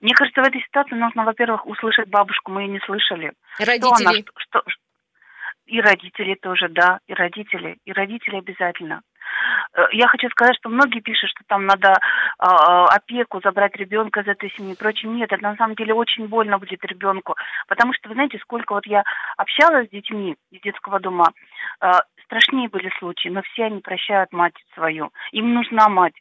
Мне 0.00 0.14
кажется, 0.14 0.40
в 0.40 0.46
этой 0.46 0.62
ситуации 0.62 0.94
нужно, 0.94 1.24
во-первых, 1.24 1.66
услышать 1.66 2.08
бабушку, 2.08 2.52
мы 2.52 2.62
ее 2.62 2.68
не 2.68 2.80
слышали. 2.80 3.32
Что 3.56 3.64
она, 3.64 3.72
Родители. 3.72 4.24
что, 4.36 4.62
что- 4.66 4.81
и 5.66 5.80
родители 5.80 6.34
тоже, 6.34 6.68
да, 6.68 6.98
и 7.06 7.14
родители, 7.14 7.78
и 7.84 7.92
родители 7.92 8.36
обязательно. 8.36 9.02
Э, 9.74 9.84
Я 9.92 10.08
хочу 10.08 10.28
сказать, 10.30 10.56
что 10.56 10.68
многие 10.68 11.00
пишут, 11.00 11.30
что 11.30 11.42
там 11.46 11.66
надо 11.66 11.98
а, 12.38 12.86
опеку 12.86 13.40
забрать 13.42 13.76
ребенка 13.76 14.20
из 14.20 14.26
этой 14.26 14.50
семьи 14.50 14.72
и 14.72 14.76
прочее. 14.76 15.10
Нет, 15.10 15.32
это 15.32 15.42
на 15.42 15.56
самом 15.56 15.74
деле 15.76 15.94
очень 15.94 16.26
больно 16.26 16.58
будет 16.58 16.84
ребенку. 16.84 17.36
Потому 17.68 17.92
что, 17.94 18.08
вы 18.08 18.14
знаете, 18.14 18.38
сколько 18.38 18.72
вот 18.72 18.86
я 18.86 19.04
общалась 19.36 19.86
с 19.88 19.90
детьми 19.90 20.36
из 20.50 20.60
детского 20.60 21.00
дома, 21.00 21.32
э, 21.80 21.90
страшнее 22.24 22.68
были 22.68 22.90
случаи, 22.98 23.28
но 23.28 23.42
все 23.42 23.64
они 23.64 23.80
прощают 23.80 24.32
мать 24.32 24.54
свою. 24.74 25.10
Им 25.32 25.54
нужна 25.54 25.88
мать. 25.88 26.14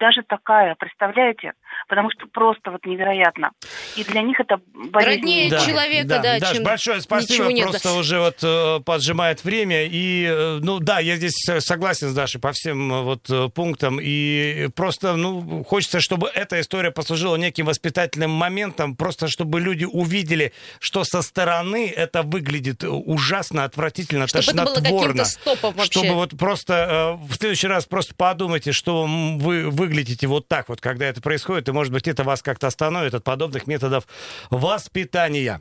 Даже 0.00 0.22
такая, 0.28 0.74
представляете? 0.74 1.52
Потому 1.88 2.10
что 2.10 2.26
просто 2.26 2.70
вот 2.72 2.84
невероятно. 2.84 3.50
И 3.96 4.02
для 4.04 4.22
них 4.22 4.40
это 4.40 4.58
болезнь. 4.74 5.20
Роднее 5.20 5.50
Да, 5.50 5.64
человека, 5.64 6.08
да, 6.08 6.38
Даш, 6.40 6.52
чем 6.52 6.64
большое 6.64 7.00
спасибо. 7.00 7.52
нет. 7.52 7.68
Просто 7.70 7.92
уже 7.92 8.18
вот 8.18 8.38
э, 8.42 8.80
поджимает 8.84 9.44
время. 9.44 9.84
И, 9.84 10.26
э, 10.28 10.58
ну 10.62 10.80
да, 10.80 10.98
я 10.98 11.16
здесь 11.16 11.36
согласен 11.60 12.08
с 12.08 12.14
Дашей 12.14 12.40
по 12.40 12.52
всем 12.52 12.92
э, 12.92 13.02
вот 13.02 13.54
пунктам. 13.54 13.98
И 14.02 14.68
просто, 14.74 15.14
ну, 15.16 15.62
хочется, 15.64 16.00
чтобы 16.00 16.28
эта 16.34 16.60
история 16.60 16.90
послужила 16.90 17.36
неким 17.36 17.66
воспитательным 17.66 18.30
моментом, 18.32 18.96
просто 18.96 19.28
чтобы 19.28 19.60
люди 19.60 19.84
увидели, 19.84 20.52
что 20.80 21.04
со 21.04 21.22
стороны 21.22 21.88
это 21.94 22.22
выглядит 22.22 22.82
ужасно, 22.84 23.64
отвратительно, 23.64 24.26
Чтобы 24.26 24.44
это 24.44 24.54
было 24.54 24.66
тошнотворно. 24.74 25.08
каким-то 25.08 25.24
стопом 25.24 25.74
вообще. 25.74 25.92
Чтобы 25.92 26.14
вот 26.14 26.36
просто 26.38 27.18
э, 27.20 27.26
в 27.26 27.34
следующий 27.36 27.68
раз 27.68 27.86
просто 27.86 28.14
подумайте, 28.16 28.72
что 28.72 29.04
м, 29.04 29.38
вы 29.64 29.86
выглядите 29.86 30.26
вот 30.26 30.48
так 30.48 30.68
вот, 30.68 30.80
когда 30.80 31.06
это 31.06 31.20
происходит, 31.20 31.68
и, 31.68 31.72
может 31.72 31.92
быть, 31.92 32.08
это 32.08 32.24
вас 32.24 32.42
как-то 32.42 32.66
остановит 32.66 33.14
от 33.14 33.24
подобных 33.24 33.66
методов 33.66 34.06
воспитания. 34.50 35.60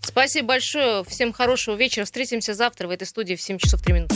Спасибо 0.00 0.48
большое. 0.48 1.04
Всем 1.04 1.32
хорошего 1.32 1.76
вечера. 1.76 2.04
Встретимся 2.04 2.54
завтра 2.54 2.88
в 2.88 2.90
этой 2.90 3.06
студии 3.06 3.34
в 3.34 3.42
7 3.42 3.58
часов 3.58 3.82
3 3.82 3.94
минуты. 3.94 4.14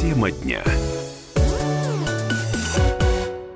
Тема 0.00 0.30
дня. 0.30 0.62